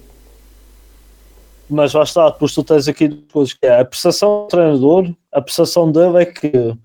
[1.70, 5.42] Mas lá está, depois tu tens aqui depois que é a prestação do treinador, a
[5.42, 6.76] prestação dele é que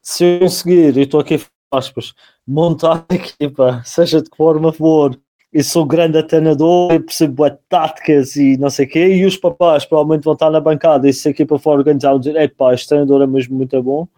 [0.00, 2.12] se eu conseguir, e estou aqui aspas,
[2.46, 5.18] montar a equipa, seja de que forma for,
[5.52, 9.84] e sou grande treinador, e percebo táticas e não sei o quê, e os papás
[9.84, 12.88] provavelmente vão estar na bancada e se a equipa for organizada, vão dizer, epá, este
[12.88, 14.08] treinador é mesmo muito bom,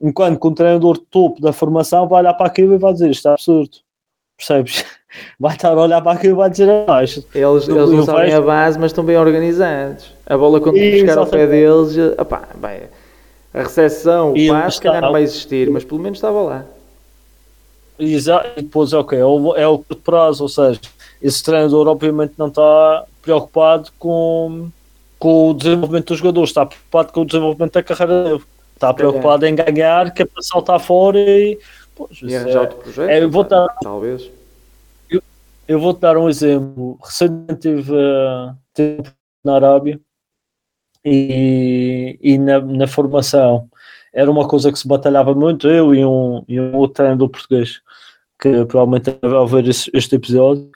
[0.00, 3.28] enquanto que um treinador topo da formação vai olhar para aquilo e vai dizer, isto
[3.28, 3.78] é absurdo,
[4.36, 4.84] percebes?
[5.40, 7.96] Vai estar a olhar para aquilo e vai dizer, ah, isto Eles, Eu- eles não
[8.00, 10.12] eu sabem a base, mas estão bem organizados.
[10.26, 12.82] A bola, quando chegar ao pé deles, opá, vai,
[13.54, 16.64] a recepção, o passe, se calhar não vai existir, mas pelo menos estava lá.
[17.98, 20.80] Exato, e depois é o que é o, é o curto prazo, ou seja,
[21.20, 24.70] esse treinador obviamente não está preocupado com,
[25.18, 28.42] com o desenvolvimento dos jogadores, está preocupado com o desenvolvimento da carreira dele,
[28.74, 31.58] está preocupado em ganhar, que é para saltar fora e,
[31.96, 34.30] pois, E isso arranjar é- outro projeto, é, eu vou pá, dar- talvez.
[35.66, 36.98] eu vou-te dar um exemplo.
[37.02, 39.02] Recentemente estive uh, tive
[39.44, 40.00] na Arábia
[41.04, 43.68] e, e na, na formação.
[44.12, 47.80] Era uma coisa que se batalhava muito, eu e um, e um outro treinador português
[48.40, 50.70] que provavelmente deve ouvir este, episódio.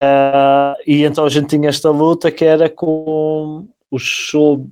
[0.00, 4.70] Ah, e então a gente tinha esta luta que era com os sub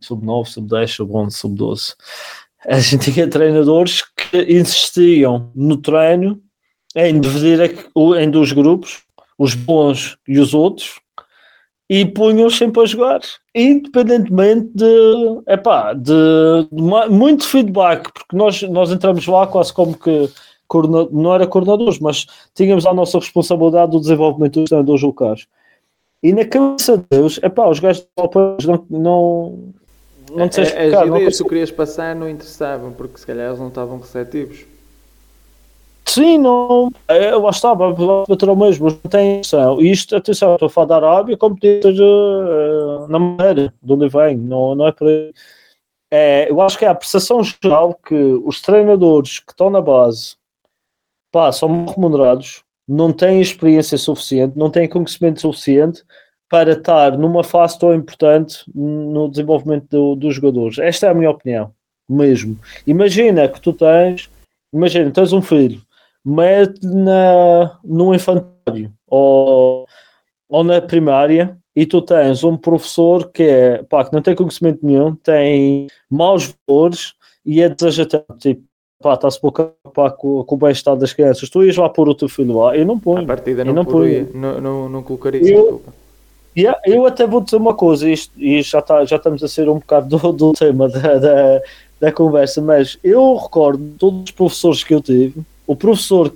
[0.00, 1.94] sub 9, sub 10, sub 11, sub 12.
[2.66, 6.40] A gente tinha treinadores que insistiam no treino
[6.94, 7.58] em dividir
[8.20, 9.02] em dois grupos,
[9.38, 11.00] os bons e os outros,
[11.94, 13.20] e punham-os sempre a jogar,
[13.54, 19.94] independentemente de, epá, de, de ma- muito feedback, porque nós, nós entramos lá quase como
[19.94, 20.30] que
[21.10, 25.46] não era coordenadores, mas tínhamos a nossa responsabilidade do desenvolvimento dos treinadores locais.
[26.22, 28.06] E na cabeça deles, epá, os gajos
[28.66, 29.58] não, não,
[30.34, 33.26] não te sei É- explicar, As ideias que tu querias passar não interessavam, porque se
[33.26, 34.64] calhar eles não estavam receptivos.
[36.12, 36.90] Sim, não.
[37.08, 37.90] É, lá está, vai
[38.28, 38.90] bater ao mesmo.
[38.90, 39.80] Não tem atenção.
[39.80, 44.36] Isto, atenção, estou a falar da Arábia como eh, na maneira de onde vem.
[44.36, 45.32] Não, não é por aí.
[46.12, 50.36] É, eu acho que é a percepção geral que os treinadores que estão na base
[51.32, 56.04] pá, são mal remunerados, não têm experiência suficiente, não têm conhecimento suficiente
[56.50, 60.78] para estar numa fase tão importante no desenvolvimento do, dos jogadores.
[60.78, 61.72] Esta é a minha opinião,
[62.06, 62.58] mesmo.
[62.86, 64.28] Imagina que tu tens,
[64.70, 65.80] imagina, tens um filho,
[66.24, 69.86] mete na, no infantário ou,
[70.48, 74.84] ou na primária e tu tens um professor que é, pá, que não tem conhecimento
[74.84, 77.14] nenhum, tem maus valores
[77.44, 78.62] e é desajatado, tipo,
[79.02, 82.28] pá, está-se pouco com, com o bem-estar das crianças, tu ias lá pôr o teu
[82.28, 83.24] filho lá, eu não ponho.
[83.24, 85.82] A partida não, não, poria, não, não, não colocaria eu,
[86.56, 89.70] Yeah, eu até vou dizer uma coisa, isto, e já, tá, já estamos a ser
[89.70, 91.62] um bocado do, do tema da, da,
[91.98, 96.32] da, conversa, mas eu recordo todos os professores que eu tive, o professor,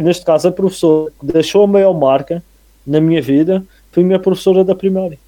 [0.00, 2.42] neste caso a professora que deixou a maior marca
[2.86, 5.18] na minha vida foi a minha professora da primária.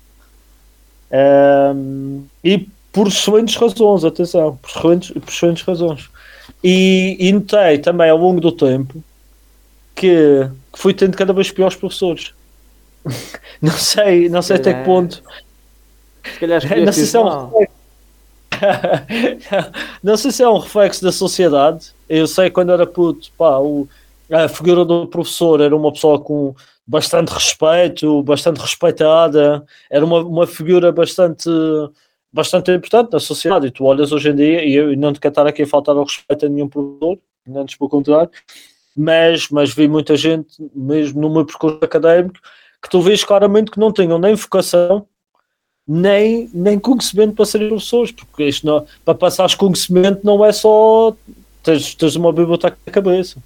[1.74, 6.10] Um, e por excelentes razões, atenção, por excelentes, por excelentes razões.
[6.62, 9.02] E, e notei também ao longo do tempo
[9.94, 12.32] que, que fui tendo cada vez piores professores
[13.60, 15.22] não sei, não sei até que ponto.
[16.24, 17.50] Se calhar não sei se é um
[20.02, 21.92] não sei se é um reflexo da sociedade.
[22.14, 23.88] Eu sei quando era puto, pá, o,
[24.30, 26.54] a figura do professor era uma pessoa com
[26.86, 31.48] bastante respeito, bastante respeitada, era uma, uma figura bastante
[32.30, 33.68] bastante importante na sociedade.
[33.68, 35.96] E tu olhas hoje em dia, e eu não te quero estar aqui a faltar
[35.96, 37.18] ao respeito a nenhum professor,
[37.56, 38.30] antes pelo contrário,
[38.94, 42.38] mas, mas vi muita gente, mesmo no meu percurso académico,
[42.82, 45.06] que tu vês claramente que não tenham nem vocação
[45.86, 51.14] nem, nem conhecimento para serem professores, porque isto não, para passares conhecimento não é só
[51.62, 53.38] tens, tens uma biblioteca na cabeça.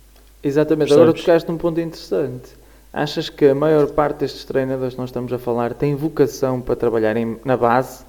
[0.43, 1.03] Exatamente, Percebes?
[1.03, 2.51] agora tocaste num ponto interessante.
[2.93, 6.77] Achas que a maior parte destes treinadores que nós estamos a falar tem vocação para
[6.77, 8.05] trabalhar em, na base?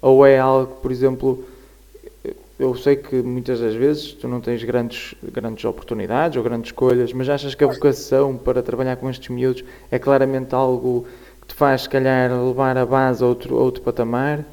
[0.00, 1.44] Ou é algo, por exemplo,
[2.58, 7.12] eu sei que muitas das vezes tu não tens grandes, grandes oportunidades ou grandes escolhas,
[7.12, 11.06] mas achas que a vocação para trabalhar com estes miúdos é claramente algo
[11.40, 14.44] que te faz, se calhar, levar a base a outro, outro patamar?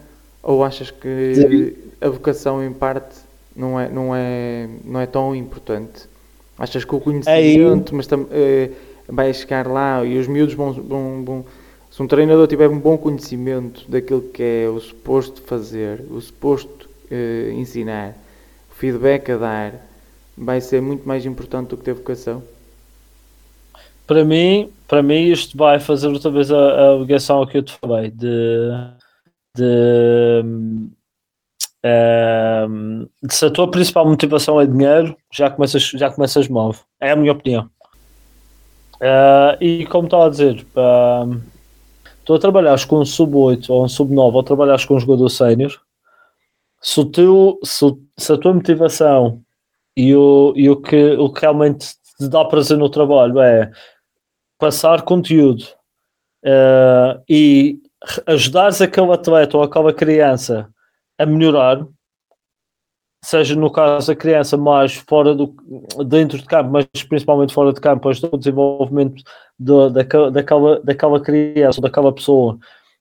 [0.41, 3.15] Ou achas que a vocação, em parte,
[3.59, 6.07] não é, não, é, não é tão importante?
[6.57, 8.71] Achas que o conhecimento mas tam, eh,
[9.07, 11.45] vai chegar lá e os miúdos vão, vão, vão
[11.89, 16.87] se um treinador tiver um bom conhecimento daquilo que é o suposto fazer, o suposto
[17.11, 18.15] uh, ensinar,
[18.71, 19.73] o feedback a dar,
[20.37, 22.43] vai ser muito mais importante do que ter vocação?
[24.05, 27.73] Para mim, para mim isto vai fazer outra vez a, a ligação que eu te
[27.73, 28.69] falei de,
[29.55, 30.43] de,
[33.29, 36.75] se a tua principal motivação é dinheiro, já começas, já começas mal.
[36.99, 37.69] É a minha opinião.
[38.95, 41.41] Uh, e como estava a dizer, uh,
[42.25, 45.79] tu a trabalhares com um sub-8 ou um sub-9 ou trabalhares com um jogador sénior,
[46.81, 47.85] se, teu, se,
[48.17, 49.41] se, a tua motivação
[49.95, 53.71] e o, e o, que, o que realmente te dá prazer no trabalho é
[54.57, 55.63] passar conteúdo
[56.43, 57.79] uh, e
[58.25, 60.69] ajudares aquele atleta ou aquela criança
[61.19, 61.85] a melhorar,
[63.23, 65.53] seja no caso da criança mais fora do
[66.07, 69.21] dentro de campo, mas principalmente fora de campo, ajuda o desenvolvimento
[69.59, 72.57] de, daquela, daquela, daquela criança daquela pessoa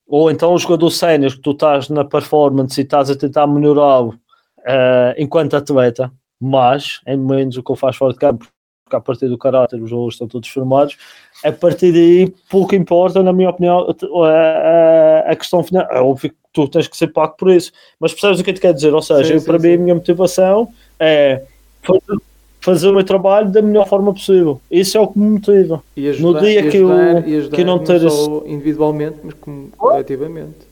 [0.09, 4.19] ou então o jogador sénior que tu estás na performance e estás a tentar melhorá-lo
[4.61, 6.11] uh, enquanto atleta,
[6.41, 8.47] mas em menos o que ele faz fora de campo,
[8.85, 10.97] porque a partir do caráter os jogadores estão todos formados,
[11.45, 13.87] a partir daí pouco importa, na minha opinião,
[14.25, 15.87] a, a, a questão final.
[15.91, 18.61] É óbvio tu tens que ser pago por isso, mas percebes o que eu te
[18.61, 18.95] quero dizer?
[18.95, 19.69] Ou seja, sim, eu, sim, para sim.
[19.69, 20.69] mim a minha motivação
[20.99, 21.43] é
[21.83, 22.21] fazer,
[22.61, 24.61] fazer o meu trabalho da melhor forma possível.
[24.71, 25.83] Isso é o que me motiva.
[25.97, 30.69] Ajudar, no dia ajudar, que eu, que eu não ter só individualmente, mas como coletivamente.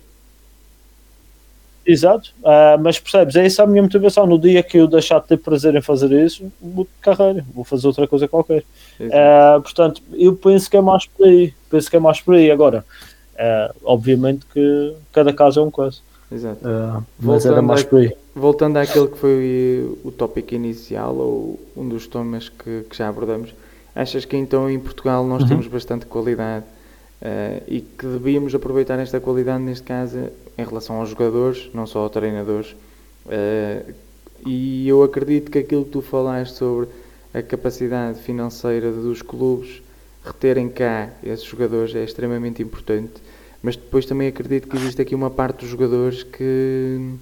[1.86, 4.26] Exato, uh, mas percebes, é essa a minha motivação.
[4.26, 7.62] No dia que eu deixar de ter prazer em fazer isso, vou de carreira, vou
[7.62, 8.64] fazer outra coisa qualquer.
[8.98, 11.54] Uh, portanto, eu penso que é mais por aí.
[11.70, 12.50] Penso que é mais por aí.
[12.50, 12.84] Agora,
[13.38, 16.02] uh, obviamente que cada caso é um caso.
[16.30, 16.60] Exato.
[17.20, 22.06] mas era mais por aí voltando àquele que foi o tópico inicial, ou um dos
[22.06, 23.54] temas que, que já abordamos,
[23.94, 25.48] achas que então em Portugal nós uhum.
[25.48, 26.66] temos bastante qualidade
[27.22, 30.18] uh, e que devíamos aproveitar esta qualidade, neste caso,
[30.58, 32.76] em relação aos jogadores, não só aos treinadores?
[33.24, 33.94] Uh,
[34.44, 36.88] e eu acredito que aquilo que tu falaste sobre
[37.32, 39.80] a capacidade financeira dos clubes
[40.26, 43.14] reterem cá esses jogadores é extremamente importante,
[43.62, 47.18] mas depois também acredito que existe aqui uma parte dos jogadores que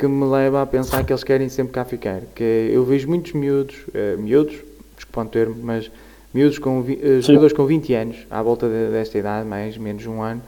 [0.00, 2.22] que me leva a pensar que eles querem sempre cá ficar.
[2.34, 4.56] Que é, eu vejo muitos miúdos, uh, miúdos,
[4.96, 5.90] desculpa o termo, mas
[6.32, 10.22] miúdos com, uh, jogadores com 20 anos, à volta de, desta idade, mais menos um
[10.22, 10.40] ano,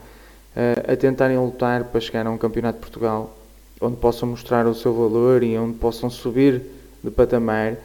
[0.56, 3.36] uh, a tentarem lutar para chegar a um campeonato de Portugal,
[3.78, 6.62] onde possam mostrar o seu valor e onde possam subir
[7.04, 7.76] de patamar,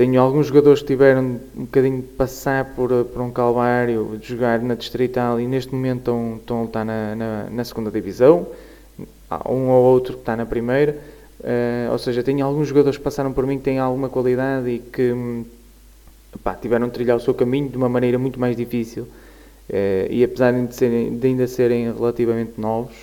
[0.00, 4.58] tenho alguns jogadores que tiveram um bocadinho de passar por, por um calvário, de jogar
[4.58, 8.46] na Distrital e neste momento estão, estão a lutar na, na, na segunda divisão.
[9.28, 10.96] Há um ou outro que está na primeira.
[11.40, 14.78] Uh, ou seja, tenho alguns jogadores que passaram por mim que têm alguma qualidade e
[14.78, 15.44] que hum,
[16.62, 19.02] tiveram de trilhar o seu caminho de uma maneira muito mais difícil.
[19.02, 22.96] Uh, e apesar de, serem, de, ainda serem relativamente novos,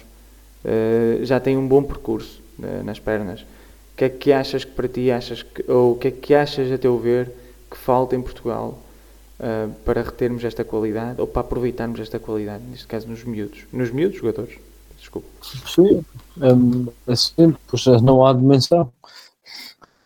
[0.65, 2.41] uh, já têm um bom percurso
[2.83, 3.45] nas pernas
[3.97, 6.71] que é que achas que para ti achas que, ou o que é que achas
[6.71, 7.31] a teu ver
[7.69, 8.77] que falta em Portugal
[9.39, 13.89] uh, para retermos esta qualidade ou para aproveitarmos esta qualidade, neste caso nos miúdos, nos
[13.89, 14.59] miúdos jogadores?
[14.99, 15.27] Desculpa.
[15.41, 16.05] Sim,
[16.39, 18.91] é, é simples, não há dimensão.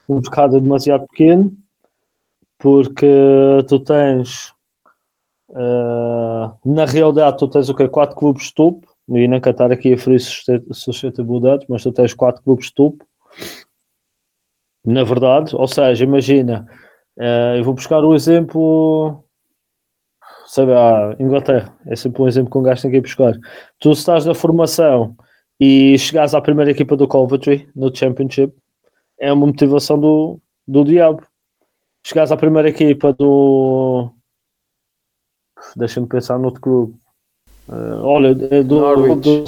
[0.07, 1.51] O mercado é demasiado pequeno
[2.57, 3.07] porque
[3.67, 4.53] tu tens
[5.49, 7.89] uh, na realidade tu tens o que?
[7.89, 12.41] Quatro clubes de topo e não cantar aqui a ferir sustentabilidade, mas tu tens quatro
[12.41, 13.05] clubes de topo
[14.85, 15.55] na verdade.
[15.55, 16.67] Ou seja, imagina,
[17.17, 19.23] uh, eu vou buscar o exemplo,
[20.45, 23.33] sabe, a Inglaterra, é sempre um exemplo que um gajo tem que ir buscar.
[23.79, 25.15] Tu estás na formação
[25.59, 28.53] e chegares à primeira equipa do Coventry no Championship,
[29.19, 31.23] é uma motivação do, do diabo.
[32.03, 34.09] Chegares à primeira equipa do.
[35.75, 36.95] Deixa-me pensar no outro clube.
[37.69, 38.63] Uh, olha, do,
[39.15, 39.45] do,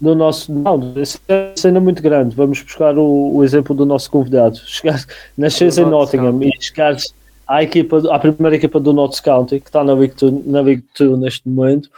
[0.00, 0.52] do nosso.
[0.52, 2.34] Não, esse é cena muito grande.
[2.34, 4.58] Vamos buscar o, o exemplo do nosso convidado.
[4.66, 5.04] Chegar,
[5.36, 7.12] nasceres em Nottingham e chegares
[7.46, 10.82] à, equipa, à primeira equipa do Notts County, que está na Big Two, na Big
[10.94, 11.90] Two neste momento,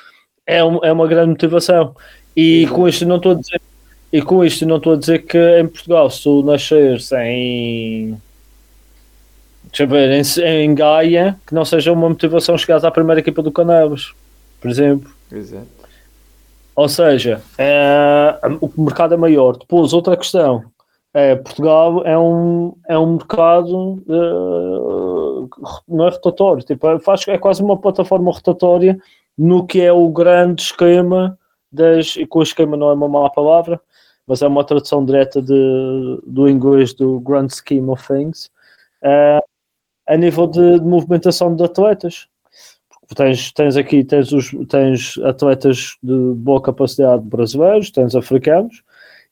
[0.47, 1.95] é, um, é uma grande motivação.
[2.35, 3.61] E com isto não estou a dizer.
[4.13, 8.21] E com isto não estou a dizer que em Portugal, se tu nasceres em.
[9.65, 13.41] Deixa eu ver, em, em Gaia, que não seja uma motivação chegares à primeira equipa
[13.41, 14.13] do Canelas,
[14.61, 15.13] por exemplo.
[15.31, 15.80] Exato.
[16.75, 19.57] Ou seja, é, o mercado é maior.
[19.57, 20.65] Depois, outra questão.
[21.13, 25.51] É, Portugal é um, é um mercado uh,
[25.89, 28.97] não é rotatório, tipo, é, faz, é quase uma plataforma rotatória
[29.37, 31.37] no que é o grande esquema
[31.73, 33.81] das, e com o esquema não é uma má palavra,
[34.25, 38.47] mas é uma tradução direta de, do inglês do Grand Scheme of Things,
[39.03, 39.43] uh,
[40.07, 42.29] a nível de, de movimentação de atletas
[43.15, 48.83] tens, tens aqui tens, os, tens atletas de boa capacidade brasileiros, tens africanos,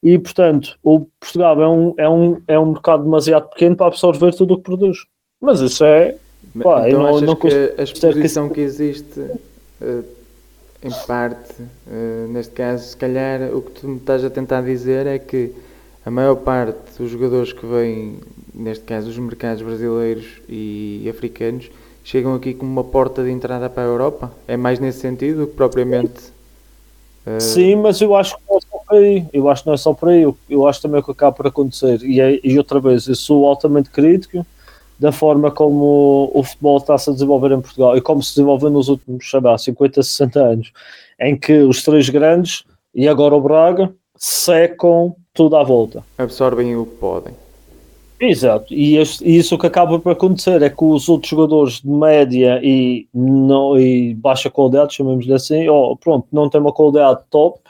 [0.02, 4.34] e portanto o Portugal é um, é um, é um mercado demasiado pequeno para absorver
[4.34, 4.98] tudo o que produz.
[5.40, 6.16] Mas isso é.
[6.62, 8.54] Pá, então não, não que a exposição que...
[8.56, 10.04] que existe, uh,
[10.82, 15.06] em parte, uh, neste caso, se calhar o que tu me estás a tentar dizer
[15.06, 15.52] é que
[16.04, 18.18] a maior parte dos jogadores que vêm,
[18.54, 21.70] neste caso, os mercados brasileiros e africanos,
[22.08, 24.32] chegam aqui como uma porta de entrada para a Europa?
[24.46, 26.32] É mais nesse sentido que propriamente.
[27.26, 27.38] Uh...
[27.38, 29.26] Sim, mas eu acho que não é só por aí.
[29.30, 30.22] Eu acho que não é só por aí.
[30.22, 32.02] Eu, eu acho também que acaba por acontecer.
[32.02, 34.44] E, é, e outra vez, eu sou altamente crítico
[34.98, 38.88] da forma como o futebol está-se a desenvolver em Portugal e como se desenvolveu nos
[38.88, 40.72] últimos, sei lá, 50, 60 anos,
[41.20, 46.02] em que os três grandes e agora o Braga secam tudo à volta.
[46.16, 47.47] Absorvem o que podem.
[48.20, 51.88] Exato, e, este, e, isso que acaba por acontecer é que os outros jogadores de
[51.88, 57.60] média e, não, e baixa qualidade, chamemos-lhe assim, ou pronto, não tem uma qualidade top,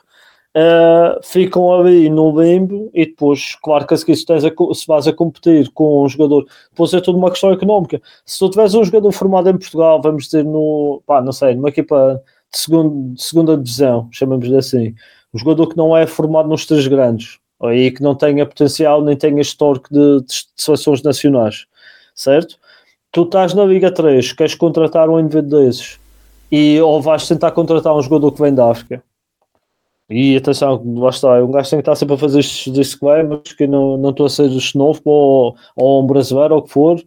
[0.57, 5.13] uh, ficam ali no limbo e depois, claro que se, tens a, se vais a
[5.13, 8.01] competir com um jogador, depois é tudo uma questão económica.
[8.25, 11.69] Se tu tiveres um jogador formado em Portugal, vamos dizer, no, pá, não sei, numa
[11.69, 14.95] equipa de, segundo, de segunda divisão, chamamos-lhe assim,
[15.35, 17.39] um jogador que não é formado nos três grandes
[17.73, 21.67] e que não tenha potencial nem tenha histórico de, de, seleções nacionais,
[22.15, 22.57] certo?
[23.11, 25.99] Tu estás na Liga 3, queres contratar um indivíduo desses
[26.51, 29.03] e ou vais tentar contratar um jogador que vem da África.
[30.11, 33.67] E atenção, lá está, um gajo tem que estar sempre a fazer estes disclaimers que
[33.67, 37.03] não, não estou a ser xenófobo ou, ou um brasileiro ou o que for.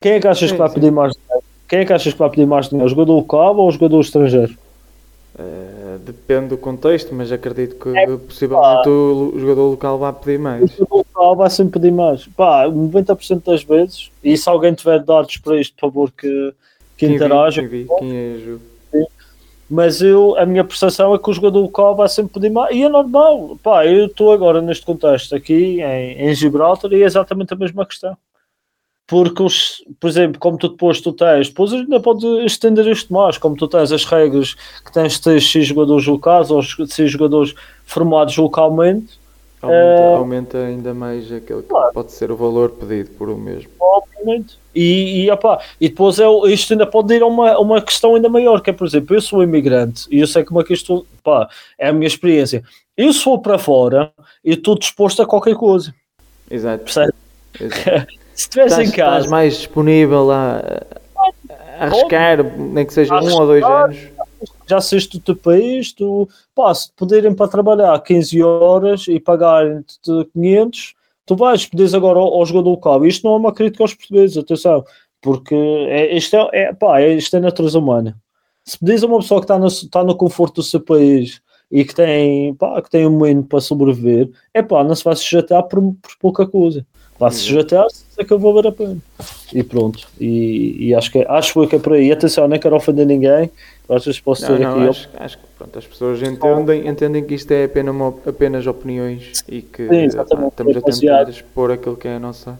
[0.00, 1.44] Quem é que achas que vai pedir mais dinheiro?
[1.68, 2.86] Quem é que achas que vai pedir mais dinheiro?
[2.86, 4.56] O jogador local ou o jogador estrangeiro?
[5.36, 10.38] Uh, depende do contexto, mas acredito que é, possivelmente o, o, jogador local vai pedir
[10.38, 10.62] mais.
[10.62, 12.24] O jogador local vai sempre pedir mais.
[12.28, 16.28] Pá, 90% das vezes, e se alguém tiver dados para isto, por favor, que,
[16.96, 17.62] que quem interaja.
[17.62, 18.74] Vi, quem, vi, quem ajuda.
[19.68, 22.84] Mas eu, a minha percepção é que o jogador local vai sempre pedir mais, e
[22.84, 23.58] é normal.
[23.60, 27.84] Pá, eu estou agora neste contexto aqui em, em Gibraltar e é exatamente a mesma
[27.84, 28.16] questão
[29.06, 33.36] porque, os, por exemplo, como tu depois tu tens, depois ainda pode estender isto mais,
[33.36, 37.54] como tu tens as regras que tens de ter X jogadores locais ou X jogadores
[37.84, 39.18] formados localmente.
[39.60, 40.14] Aumenta, é...
[40.14, 41.92] aumenta ainda mais aquele que claro.
[41.92, 43.70] pode ser o valor pedido por o mesmo.
[43.78, 44.58] Obviamente.
[44.74, 48.28] E, e, opa, e depois é, isto ainda pode ir a uma, uma questão ainda
[48.28, 51.06] maior, que é, por exemplo, eu sou imigrante e eu sei como é que isto
[51.22, 51.48] pá,
[51.78, 52.64] é a minha experiência.
[52.96, 55.94] Eu sou para fora e estou disposto a qualquer coisa.
[56.50, 56.84] Exato.
[56.84, 57.12] Percebe?
[57.60, 58.14] Exato.
[58.34, 60.60] Se estivesse em casa, estás mais disponível a,
[61.78, 63.96] a arriscar, nem que seja um ou dois anos.
[64.66, 69.20] já saíste do teu país, tu, pá, se te poderem para trabalhar 15 horas e
[69.20, 73.06] pagarem-te 500, tu vais, pedes agora ao, ao jogador local.
[73.06, 74.84] Isto não é uma crítica aos portugueses, atenção,
[75.22, 78.16] porque é, isto, é, é, pá, é, isto é natureza humana.
[78.64, 81.84] Se pedis a uma pessoa que está no, está no conforto do seu país e
[81.84, 85.62] que tem, pá, que tem um moinho para sobreviver, é pá, não se vai sujeitar
[85.64, 86.86] por, por pouca coisa.
[87.18, 88.96] Vai se se é que eu vou valer a pena.
[89.52, 90.06] E pronto.
[90.20, 92.10] E, e acho, que, é- acho que é por aí.
[92.12, 93.50] Atenção, nem quero ofender ninguém.
[93.88, 94.88] Às vezes posso Não, ter não, aqui.
[94.88, 99.44] acho, acho que pronto, as pessoas entendem, entendem que isto é apenas, uma- apenas opiniões
[99.48, 100.42] e que Sim, exatamente.
[100.44, 102.56] pá, estamos É a tentar expor aquilo que é a nossa, a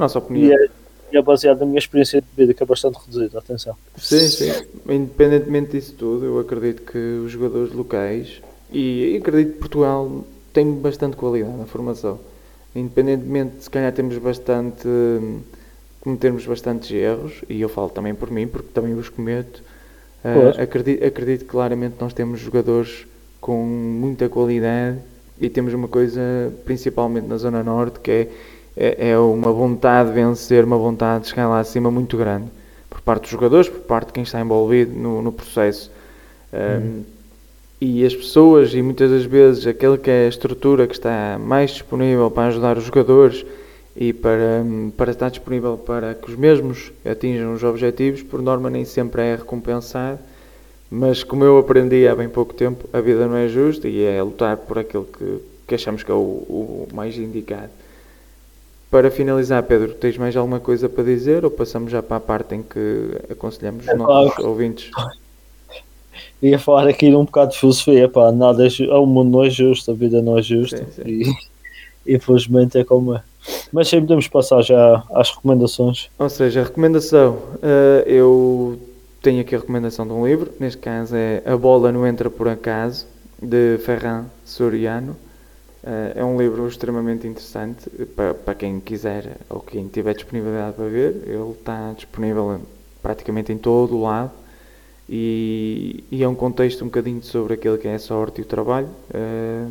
[0.00, 0.52] nossa E opinião.
[0.58, 0.68] é,
[1.12, 3.38] e é baseado na minha experiência de vida, que é bastante reduzida.
[3.38, 3.74] Atenção.
[3.96, 4.52] Sim, sim.
[4.88, 8.42] Independentemente disso tudo, eu acredito que os jogadores locais
[8.72, 12.18] e, e acredito que Portugal tem bastante qualidade na formação.
[12.76, 14.86] Independentemente, se calhar temos bastante.
[16.00, 19.60] cometermos bastantes erros, e eu falo também por mim, porque também os cometo.
[20.22, 20.58] ah, Pois.
[20.58, 23.06] acredito, acredito que claramente nós temos jogadores
[23.40, 24.98] com muita qualidade
[25.40, 26.20] e temos uma coisa,
[26.64, 28.28] principalmente na Zona Norte, que é,
[28.76, 32.46] é, é uma vontade de vencer, uma vontade de chegar lá acima muito grande
[32.88, 35.90] por parte dos jogadores, por parte de quem está envolvido no, no processo.
[36.52, 37.02] Um,
[37.80, 41.70] E as pessoas, e muitas das vezes aquele que é a estrutura que está mais
[41.72, 43.44] disponível para ajudar os jogadores
[43.94, 44.64] e para,
[44.96, 49.36] para estar disponível para que os mesmos atinjam os objetivos, por norma nem sempre é
[49.36, 50.18] recompensado.
[50.90, 54.22] Mas como eu aprendi há bem pouco tempo, a vida não é justa e é
[54.22, 57.72] lutar por aquilo que, que achamos que é o, o mais indicado.
[58.90, 62.54] Para finalizar, Pedro, tens mais alguma coisa para dizer ou passamos já para a parte
[62.54, 62.78] em que
[63.30, 64.48] aconselhamos os É, nossos claro.
[66.42, 66.50] ouvintes?
[66.52, 69.50] Ia falar aqui um bocado de filosofia, pá, nada é ju- o mundo não é
[69.50, 71.02] justo, a vida não é justa Sim, sim.
[72.06, 73.22] e infelizmente é como é.
[73.72, 76.08] Mas sim, podemos passar já às recomendações.
[76.18, 78.78] Ou seja, a recomendação, eh, eu
[79.22, 82.48] tenho aqui a recomendação de um livro, neste caso é A Bola Não Entra Por
[82.48, 83.06] Acaso,
[83.40, 85.16] de Ferran Soriano.
[85.84, 90.86] Eh, é um livro extremamente interessante para, para quem quiser ou quem tiver disponibilidade para
[90.86, 91.22] ver.
[91.26, 92.60] Ele está disponível
[93.00, 94.32] praticamente em todo o lado
[95.08, 98.46] e, e é um contexto um bocadinho sobre aquilo que é a sorte e o
[98.46, 98.88] trabalho.
[99.14, 99.66] Eh,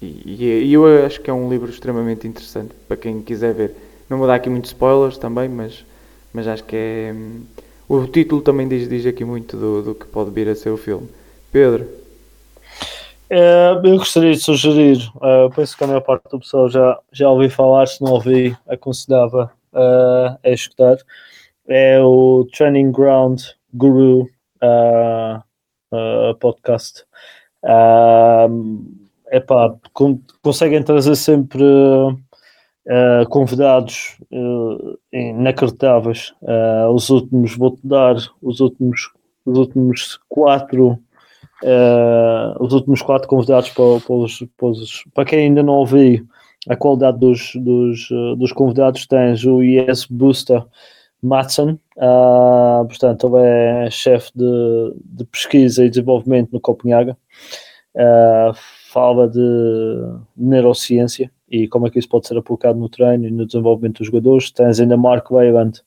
[0.00, 3.74] e, e eu acho que é um livro extremamente interessante para quem quiser ver.
[4.08, 5.84] Não vou dar aqui muitos spoilers também, mas,
[6.32, 7.12] mas acho que é.
[7.14, 7.42] hum,
[7.88, 10.76] O título também diz, diz aqui muito do, do que pode vir a ser o
[10.76, 11.08] filme.
[11.52, 11.86] Pedro,
[13.30, 17.28] Eh, eu gostaria de sugerir, eh, penso que a maior parte do pessoal já, já
[17.30, 20.96] ouvi falar, se não ouvi, aconselhava eh, a escutar.
[21.66, 24.26] É o Training Ground Guru
[24.62, 25.40] eh,
[25.92, 27.04] eh, podcast.
[27.64, 28.46] Ah,
[29.30, 31.62] epá, con- conseguem trazer sempre
[32.86, 36.32] eh, convidados eh, inacreditáveis.
[36.42, 39.10] Eh, os últimos, vou-te dar os últimos,
[39.44, 40.98] os últimos quatro
[41.64, 46.24] eh, os últimos quatro convidados para, para, os- para os- para quem ainda não ouviu
[46.68, 50.64] a qualidade dos, dos, dos convidados, tens o Yes Buster
[51.22, 57.16] Matson, ah, portanto, ele é chefe de, de pesquisa e desenvolvimento no Copenhaga,
[57.96, 58.52] Ah,
[58.92, 59.40] fala de
[60.36, 64.06] neurociência e como é que isso pode ser aplicado no treino e no desenvolvimento dos
[64.06, 64.50] jogadores.
[64.50, 65.80] Tens ainda Mark Wayland,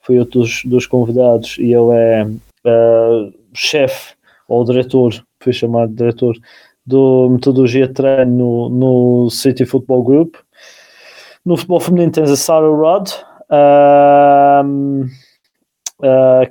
[0.00, 2.26] foi outro dos, dos convidados, e ele é
[2.66, 4.14] ah, chefe
[4.48, 6.36] ou diretor, foi chamado diretor
[6.86, 8.68] do metodologia de treino no,
[9.24, 10.36] no City Football Group.
[11.44, 13.25] No futebol feminino tens a Sarah ah,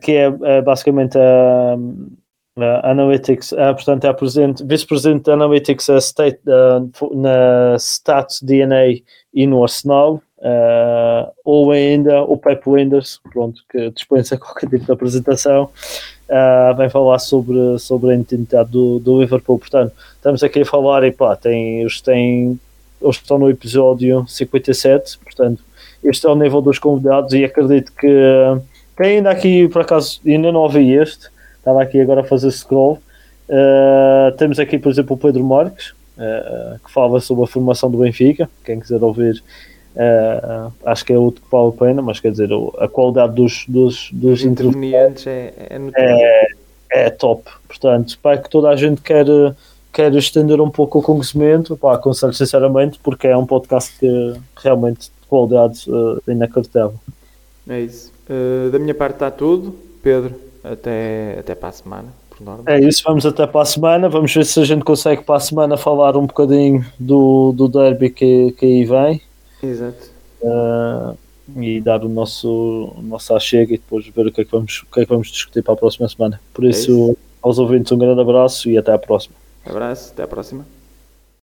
[0.01, 1.75] que é, é basicamente a,
[2.57, 4.15] a Analytics, ah, portanto é
[4.65, 6.81] vice-presidente de Analytics a state, ah,
[7.13, 9.01] na Stats DNA
[9.33, 14.91] e no Arsenal, ah, ou ainda o Pep Winders, pronto, que dispensa qualquer tipo de
[14.91, 15.69] apresentação,
[16.29, 19.59] ah, vem falar sobre, sobre a identidade do, do Liverpool.
[19.59, 22.59] Portanto, estamos aqui a falar e pá, tem, eles, têm,
[23.01, 25.63] eles estão no episódio 57, portanto,
[26.06, 28.08] este é o nível dos convidados e acredito que
[28.97, 31.28] quem ainda aqui, por acaso, ainda não ouvi este,
[31.58, 32.99] estava aqui agora a fazer scroll.
[33.49, 37.97] ah, temos aqui, por exemplo, o Pedro Marques, ah, que fala sobre a formação do
[37.97, 38.49] Benfica.
[38.64, 39.43] Quem quiser ouvir,
[39.97, 42.49] ah, acho que é outro que vale a pena, mas quer dizer,
[42.80, 46.47] a qualidade dos, dos, dos os intervenientes é, é é,
[46.91, 47.43] é top.
[47.68, 49.26] Portanto, para que toda a gente quer,
[49.91, 55.12] quer estender um pouco o conhecimento, pá, aconselho sinceramente, porque é um podcast que realmente
[55.26, 56.99] de qualidade uh, inacreditável.
[57.67, 58.11] É isso.
[58.30, 59.76] Uh, da minha parte está tudo.
[60.01, 62.13] Pedro, até, até para a semana.
[62.65, 64.09] É isso, vamos até para a semana.
[64.09, 68.09] Vamos ver se a gente consegue para a semana falar um bocadinho do, do derby
[68.09, 69.21] que, que aí vem.
[69.63, 70.11] Exato.
[70.41, 71.17] uh,
[71.57, 74.84] e dar o nosso, o nosso achega e depois ver o que, é que vamos,
[74.84, 76.41] o que é que vamos discutir para a próxima semana.
[76.53, 77.17] Por isso, isso.
[77.41, 79.36] aos ouvintes, um grande abraço e até à próxima.
[79.65, 80.65] Abraço, até à próxima.